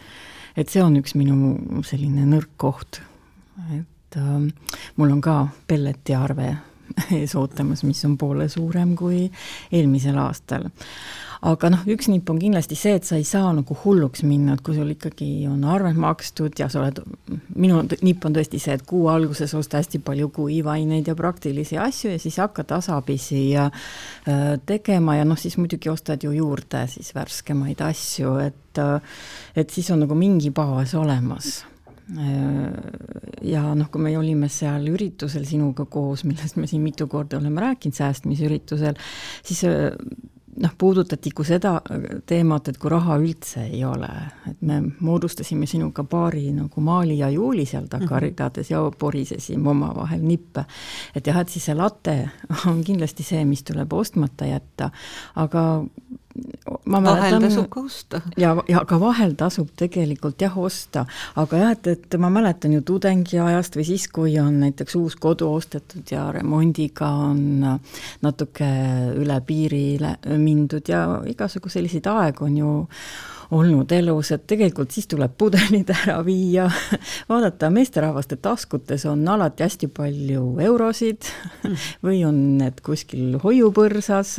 et 0.57 0.70
see 0.70 0.83
on 0.83 0.94
üks 0.97 1.16
minu 1.18 1.83
selline 1.83 2.25
nõrk 2.31 2.53
koht, 2.57 3.01
et 3.75 4.16
äh, 4.16 4.68
mul 4.97 5.12
on 5.12 5.20
ka 5.20 5.49
pelletiarve 5.66 6.47
ees 7.18 7.35
ootamas, 7.37 7.83
mis 7.85 8.05
on 8.07 8.16
poole 8.16 8.49
suurem 8.49 8.94
kui 8.97 9.27
eelmisel 9.73 10.16
aastal 10.23 10.70
aga 11.44 11.68
noh, 11.72 11.83
üks 11.92 12.09
nipp 12.09 12.30
on 12.33 12.38
kindlasti 12.40 12.76
see, 12.78 12.94
et 12.98 13.04
sa 13.04 13.18
ei 13.20 13.26
saa 13.28 13.50
nagu 13.52 13.76
hulluks 13.83 14.22
minna, 14.24 14.54
et 14.57 14.62
kui 14.64 14.76
sul 14.76 14.94
ikkagi 14.94 15.28
on 15.50 15.66
arved 15.68 15.98
makstud 16.00 16.57
ja 16.61 16.70
sa 16.72 16.80
oled, 16.80 17.02
minu 17.61 17.83
nipp 18.07 18.24
on 18.24 18.37
tõesti 18.37 18.61
see, 18.62 18.76
et 18.78 18.87
kuu 18.88 19.11
alguses 19.12 19.52
osta 19.59 19.83
hästi 19.83 20.00
palju 20.04 20.30
kuivaineid 20.38 21.11
ja 21.11 21.16
praktilisi 21.18 21.78
asju 21.80 22.14
ja 22.14 22.22
siis 22.22 22.40
hakka 22.40 22.64
tasapisi 22.72 23.42
ja 23.50 23.68
äh, 23.68 24.54
tegema 24.64 25.18
ja 25.18 25.28
noh, 25.28 25.40
siis 25.40 25.59
muidugi 25.61 25.92
ostad 25.92 26.24
ju 26.24 26.33
juurde 26.33 26.87
siis 26.92 27.12
värskemaid 27.16 27.85
asju, 27.85 28.38
et 28.48 28.80
äh, 28.80 29.14
et 29.54 29.70
siis 29.70 29.92
on 29.92 30.04
nagu 30.07 30.16
mingi 30.18 30.50
baas 30.54 30.96
olemas. 30.96 31.61
Äh, 32.16 32.72
ja 33.52 33.66
noh, 33.76 33.92
kui 33.92 34.00
me 34.00 34.16
olime 34.16 34.48
seal 34.52 34.88
üritusel 34.88 35.44
sinuga 35.48 35.85
koos, 35.92 36.24
millest 36.24 36.57
me 36.57 36.68
siin 36.70 36.85
mitu 36.85 37.04
korda 37.11 37.37
oleme 37.37 37.68
rääkinud, 37.68 38.00
säästmisüritusel, 38.00 38.96
siis 39.44 39.64
noh, 40.64 40.72
puudutati 40.79 41.31
ka 41.35 41.44
seda 41.46 41.74
teemat, 42.27 42.70
et 42.70 42.79
kui 42.81 42.92
raha 42.92 43.16
üldse 43.20 43.66
ei 43.66 43.83
ole, 43.87 44.11
et 44.48 44.62
me 44.66 44.81
moodustasime 45.05 45.68
sinuga 45.70 46.05
paari 46.09 46.48
nagu 46.57 46.85
Maali 46.85 47.18
ja 47.18 47.29
Juuli 47.33 47.66
seal 47.68 47.87
taga 47.87 48.05
mm 48.05 48.11
-hmm. 48.11 48.22
ridades 48.27 48.70
ja 48.70 48.81
porisesime 48.98 49.70
omavahel 49.70 50.22
nippe. 50.22 50.64
et 51.14 51.27
jah, 51.27 51.40
et 51.40 51.48
siis 51.48 51.64
see 51.64 51.74
latte 51.74 52.31
on 52.70 52.85
kindlasti 52.85 53.22
see, 53.22 53.44
mis 53.44 53.62
tuleb 53.62 53.92
ostmata 53.92 54.46
jätta, 54.46 54.90
aga 55.35 55.85
ma 56.85 57.01
mäletan. 57.01 57.23
vahel 57.23 57.40
tasub 57.49 57.68
ka 57.70 57.81
osta. 57.81 58.20
ja, 58.37 58.55
ja 58.68 58.85
ka 58.88 58.99
vahel 59.01 59.35
tasub 59.38 59.70
tegelikult 59.77 60.40
jah 60.42 60.57
osta, 60.59 61.05
aga 61.40 61.61
jah, 61.62 61.75
et, 61.77 61.87
et 61.87 62.16
ma 62.20 62.31
mäletan 62.33 62.77
ju 62.77 62.85
tudengiajast 62.87 63.79
või 63.79 63.87
siis, 63.88 64.07
kui 64.12 64.38
on 64.40 64.61
näiteks 64.64 64.97
uus 65.01 65.16
kodu 65.20 65.51
ostetud 65.55 66.11
ja 66.12 66.27
remondiga 66.35 67.11
on 67.31 67.44
natuke 68.25 68.70
üle 69.20 69.38
piiri 69.47 69.85
mindud 70.38 70.88
ja 70.88 71.05
igasugu 71.31 71.73
selliseid 71.73 72.07
aegu 72.11 72.49
on 72.49 72.59
ju 72.59 72.75
olnud 73.50 73.92
elus, 73.92 74.30
et 74.35 74.46
tegelikult 74.46 74.94
siis 74.94 75.09
tuleb 75.11 75.35
pudelid 75.38 75.90
ära 75.98 76.18
viia, 76.26 76.68
vaadata 77.28 77.70
meesterahvaste 77.74 78.38
taskutes 78.42 79.07
on 79.11 79.26
alati 79.28 79.66
hästi 79.66 79.90
palju 79.94 80.46
eurosid 80.64 81.28
või 82.04 82.22
on 82.28 82.40
need 82.61 82.80
kuskil 82.85 83.38
hoiupõrsas. 83.42 84.37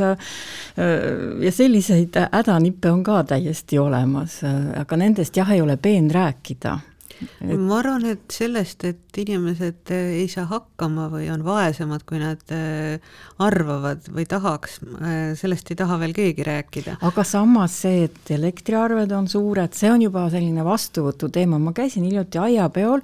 Ja 0.75 1.51
selliseid 1.53 2.17
hädanippe 2.31 2.91
on 2.91 3.03
ka 3.05 3.21
täiesti 3.27 3.79
olemas, 3.81 4.41
aga 4.45 4.99
nendest 4.99 5.37
jah, 5.37 5.51
ei 5.51 5.61
ole 5.61 5.77
peen 5.81 6.11
rääkida 6.11 6.79
et.... 7.21 7.57
ma 7.59 7.79
arvan, 7.79 8.05
et 8.15 8.25
sellest, 8.31 8.83
et 8.87 9.19
inimesed 9.21 9.91
äh, 9.93 10.11
ei 10.21 10.27
saa 10.31 10.45
hakkama 10.49 11.07
või 11.13 11.27
on 11.33 11.43
vaesemad, 11.45 12.03
kui 12.07 12.19
nad 12.21 12.41
äh, 12.53 12.99
arvavad 13.43 14.07
või 14.13 14.25
tahaks, 14.29 14.79
äh, 14.99 15.33
sellest 15.39 15.71
ei 15.71 15.79
taha 15.79 15.97
veel 16.01 16.15
keegi 16.15 16.45
rääkida. 16.47 16.97
aga 17.05 17.25
samas 17.27 17.77
see, 17.85 18.05
et 18.09 18.31
elektriarved 18.35 19.13
on 19.15 19.29
suured, 19.31 19.75
see 19.77 19.91
on 19.91 20.03
juba 20.05 20.27
selline 20.33 20.65
vastuvõtu 20.65 21.29
teema, 21.33 21.59
ma 21.61 21.73
käisin 21.75 22.05
hiljuti 22.07 22.41
aiapeol 22.41 23.03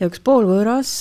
ja 0.00 0.10
üks 0.10 0.22
poolvõõras 0.24 0.92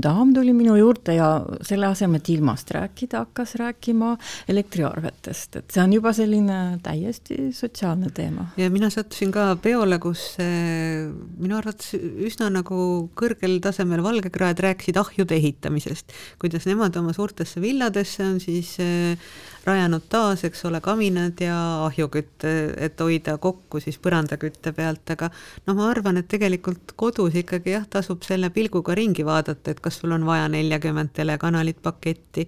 daam 0.00 0.34
tuli 0.34 0.54
minu 0.56 0.76
juurde 0.78 1.16
ja 1.16 1.30
selle 1.66 1.90
asemel, 1.90 2.20
et 2.20 2.32
ilmast 2.34 2.70
rääkida, 2.74 3.24
hakkas 3.24 3.54
rääkima 3.60 4.16
elektriarvetest, 4.50 5.60
et 5.62 5.74
see 5.76 5.84
on 5.84 5.94
juba 5.94 6.12
selline 6.16 6.60
täiesti 6.84 7.50
sotsiaalne 7.56 8.10
teema. 8.14 8.50
ja 8.60 8.70
mina 8.72 8.90
sattusin 8.90 9.32
ka 9.34 9.52
peole, 9.62 10.00
kus 10.02 10.34
minu 10.40 11.58
arvates 11.58 11.94
üsna 12.26 12.50
nagu 12.52 12.80
kõrgel 13.18 13.58
tasemel 13.64 14.02
valgekraed 14.04 14.60
rääkisid 14.64 14.98
ahjude 15.00 15.36
ehitamisest, 15.36 16.14
kuidas 16.40 16.66
nemad 16.68 16.96
oma 17.00 17.14
suurtesse 17.16 17.62
villadesse 17.62 18.24
on 18.26 18.40
siis 18.42 18.76
äh, 18.82 19.30
rajanud 19.66 20.06
taas, 20.08 20.44
eks 20.48 20.64
ole, 20.68 20.80
kaminad 20.84 21.40
ja 21.44 21.56
ahjukütte, 21.86 22.52
et 22.80 23.00
hoida 23.00 23.36
kokku 23.42 23.80
siis 23.82 23.98
põrandakütte 24.02 24.72
pealt, 24.76 25.04
aga 25.12 25.28
noh, 25.66 25.76
ma 25.76 25.90
arvan, 25.90 26.20
et 26.20 26.28
tegelikult 26.30 26.94
kodus 27.00 27.36
ikkagi 27.40 27.76
jah, 27.76 27.88
tasub 27.90 28.24
selle 28.26 28.50
pilguga 28.54 28.96
ringi 28.96 29.26
vaadata, 29.26 29.74
et 29.74 29.82
kas 29.84 30.00
sul 30.00 30.16
on 30.16 30.24
vaja 30.28 30.48
neljakümmet 30.52 31.12
telekanalit 31.20 31.82
paketti, 31.84 32.46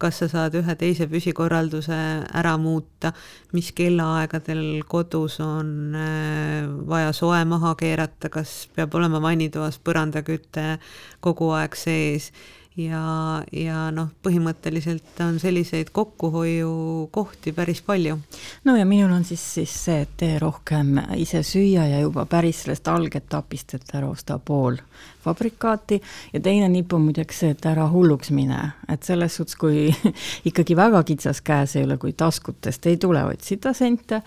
kas 0.00 0.20
sa 0.22 0.28
saad 0.30 0.54
ühe 0.56 0.74
teise 0.78 1.06
püsikorralduse 1.10 1.96
ära 2.38 2.54
muuta, 2.60 3.10
mis 3.52 3.70
kellaaegadel 3.76 4.82
kodus 4.88 5.40
on 5.44 5.96
äh, 5.98 6.66
vaja 6.88 7.10
soe 7.16 7.42
maha 7.44 7.74
keerata, 7.78 8.30
kas 8.32 8.39
peab 8.76 8.94
olema 8.98 9.20
vannitoas 9.22 9.78
põrandaküte 9.84 10.78
kogu 11.24 11.52
aeg 11.58 11.76
sees 11.78 12.30
ja, 12.76 13.42
ja 13.52 13.88
noh, 13.94 14.10
põhimõtteliselt 14.22 15.18
on 15.24 15.38
selliseid 15.42 15.90
kokkuhoiukohti 15.92 17.52
päris 17.52 17.82
palju. 17.82 18.18
no 18.64 18.76
ja 18.76 18.86
minul 18.86 19.12
on 19.12 19.24
siis, 19.24 19.42
siis 19.54 19.74
see, 19.84 20.00
et 20.06 20.16
tee 20.16 20.38
rohkem 20.38 20.98
ise 21.16 21.42
süüa 21.46 21.86
ja 21.90 22.00
juba 22.00 22.26
päris 22.30 22.62
sellest 22.64 22.88
algetapist, 22.88 23.74
et 23.74 23.94
ära 23.94 24.10
osta 24.10 24.38
pool 24.38 24.78
fabrikaati. 25.20 26.00
Ja 26.32 26.40
teine 26.40 26.68
nipp 26.68 26.92
on 26.92 27.08
muideks 27.08 27.42
see, 27.42 27.54
et 27.54 27.66
ära 27.68 27.86
hulluks 27.90 28.30
mine, 28.34 28.60
et 28.88 29.02
selles 29.06 29.36
suhtes, 29.36 29.56
kui 29.60 29.88
ikkagi 30.48 30.76
väga 30.78 31.02
kitsas 31.08 31.42
käes 31.44 31.76
ei 31.76 31.88
ole, 31.88 31.98
kui 32.00 32.12
taskutest 32.12 32.86
ei 32.86 33.00
tule 33.00 33.24
otsida 33.28 33.74
sente, 33.76 34.22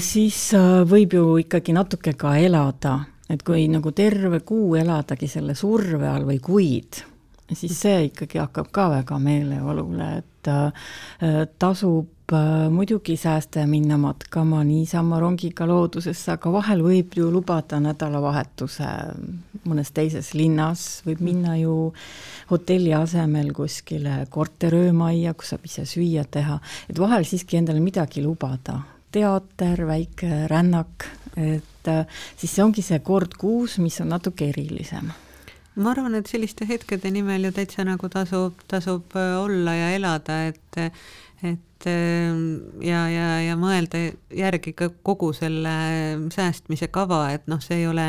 siis 0.00 0.46
võib 0.88 1.18
ju 1.18 1.26
ikkagi 1.44 1.74
natuke 1.76 2.14
ka 2.18 2.36
elada. 2.38 3.00
Et 3.24 3.40
kui 3.40 3.64
nagu 3.72 3.88
terve 3.96 4.42
kuu 4.44 4.74
eladagi 4.76 5.26
selle 5.32 5.54
surve 5.56 6.04
all 6.10 6.26
või 6.28 6.42
kuid, 6.44 6.98
siis 7.52 7.76
see 7.76 8.08
ikkagi 8.08 8.40
hakkab 8.40 8.70
ka 8.72 8.88
väga 8.92 9.18
meeleolule, 9.20 10.08
et 10.22 10.48
äh, 10.48 10.88
tasub 11.60 12.32
äh, 12.32 12.68
muidugi 12.72 13.16
säästa 13.20 13.64
ja 13.64 13.68
minna 13.68 13.98
matkama 14.00 14.62
niisama 14.64 15.20
rongiga 15.20 15.66
loodusesse, 15.68 16.32
aga 16.36 16.52
vahel 16.52 16.84
võib 16.84 17.16
ju 17.18 17.28
lubada 17.32 17.80
nädalavahetuse. 17.84 18.90
Mõnes 19.68 19.92
teises 19.96 20.32
linnas, 20.36 21.02
võib 21.06 21.20
minna 21.24 21.56
ju 21.60 21.92
hotelli 22.50 22.94
asemel 22.96 23.52
kuskile 23.56 24.22
korteröömajja, 24.32 25.34
kus 25.36 25.54
saab 25.54 25.68
ise 25.68 25.84
süüa 25.88 26.24
teha, 26.24 26.58
et 26.88 27.00
vahel 27.00 27.28
siiski 27.28 27.60
endale 27.60 27.84
midagi 27.84 28.24
lubada, 28.24 28.80
teater, 29.14 29.84
väike 29.88 30.46
rännak, 30.50 31.10
et 31.36 31.92
äh, 31.92 32.08
siis 32.40 32.56
see 32.56 32.64
ongi 32.64 32.84
see 32.84 33.04
kord 33.04 33.36
kuus, 33.40 33.78
mis 33.84 34.00
on 34.00 34.12
natuke 34.16 34.48
erilisem 34.48 35.12
ma 35.76 35.90
arvan, 35.90 36.14
et 36.18 36.30
selliste 36.30 36.66
hetkede 36.68 37.10
nimel 37.10 37.48
ju 37.48 37.52
täitsa 37.54 37.84
nagu 37.86 38.08
tasub, 38.12 38.60
tasub 38.70 39.16
äh, 39.18 39.36
olla 39.40 39.74
ja 39.74 39.94
elada, 39.96 40.44
et 40.50 40.92
et 41.44 41.86
ähm, 41.90 42.44
ja, 42.80 43.02
ja, 43.12 43.26
ja 43.44 43.56
mõelda 43.60 43.98
järgi 44.32 44.72
ka 44.72 44.88
kogu 45.04 45.34
selle 45.36 45.74
säästmise 46.32 46.88
kava, 46.88 47.26
et 47.34 47.44
noh, 47.50 47.60
see 47.60 47.82
ei 47.82 47.88
ole 47.90 48.06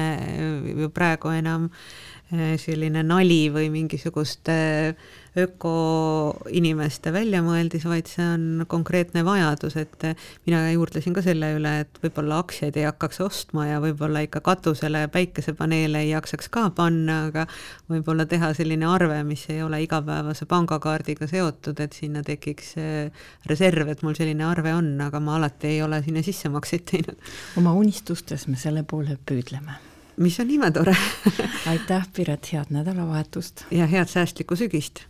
ju 0.72 0.88
praegu 0.96 1.34
enam 1.36 1.68
äh, 1.68 2.15
selline 2.32 3.04
nali 3.06 3.46
või 3.54 3.70
mingisugust 3.70 4.50
äh, 4.50 4.96
ökoinimeste 5.38 7.12
väljamõeldis, 7.14 7.84
vaid 7.86 8.08
see 8.08 8.24
on 8.24 8.66
konkreetne 8.72 9.22
vajadus, 9.28 9.76
et 9.78 10.06
mina 10.48 10.62
juurdlesin 10.72 11.14
ka 11.16 11.22
selle 11.26 11.52
üle, 11.58 11.74
et 11.84 12.00
võib-olla 12.04 12.40
aktsiaid 12.42 12.78
ei 12.80 12.88
hakkaks 12.88 13.20
ostma 13.26 13.68
ja 13.68 13.82
võib-olla 13.84 14.24
ikka 14.26 14.42
katusele 14.46 15.06
päikesepaneele 15.14 16.06
ei 16.06 16.14
jaksaks 16.14 16.50
ka 16.54 16.70
panna, 16.76 17.26
aga 17.30 17.46
võib-olla 17.92 18.26
teha 18.32 18.54
selline 18.58 18.88
arve, 18.88 19.20
mis 19.28 19.44
ei 19.52 19.62
ole 19.66 19.82
igapäevase 19.84 20.48
pangakaardiga 20.50 21.28
seotud, 21.30 21.82
et 21.84 21.98
sinna 21.98 22.24
tekiks 22.26 22.76
reserv, 23.52 23.92
et 23.92 24.06
mul 24.08 24.16
selline 24.16 24.48
arve 24.48 24.74
on, 24.76 24.96
aga 25.04 25.20
ma 25.20 25.36
alati 25.40 25.76
ei 25.76 25.84
ole 25.84 26.00
sinna 26.06 26.24
sissemakseid 26.24 26.88
teinud. 26.90 27.20
oma 27.60 27.76
unistustes 27.76 28.48
me 28.48 28.58
selle 28.60 28.88
poole 28.88 29.20
püüdleme 29.28 29.95
mis 30.18 30.40
on 30.40 30.50
imetore 30.50 30.96
aitäh, 31.72 32.08
Piret, 32.16 32.54
head 32.54 32.66
nädalavahetust! 32.70 33.66
ja 33.72 33.88
head 33.88 34.08
säästlikku 34.08 34.56
sügist! 34.56 35.06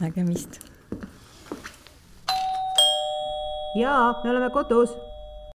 nägemist. 0.00 0.60
jaa, 3.76 4.20
me 4.24 4.30
oleme 4.30 4.50
kodus 4.50 4.96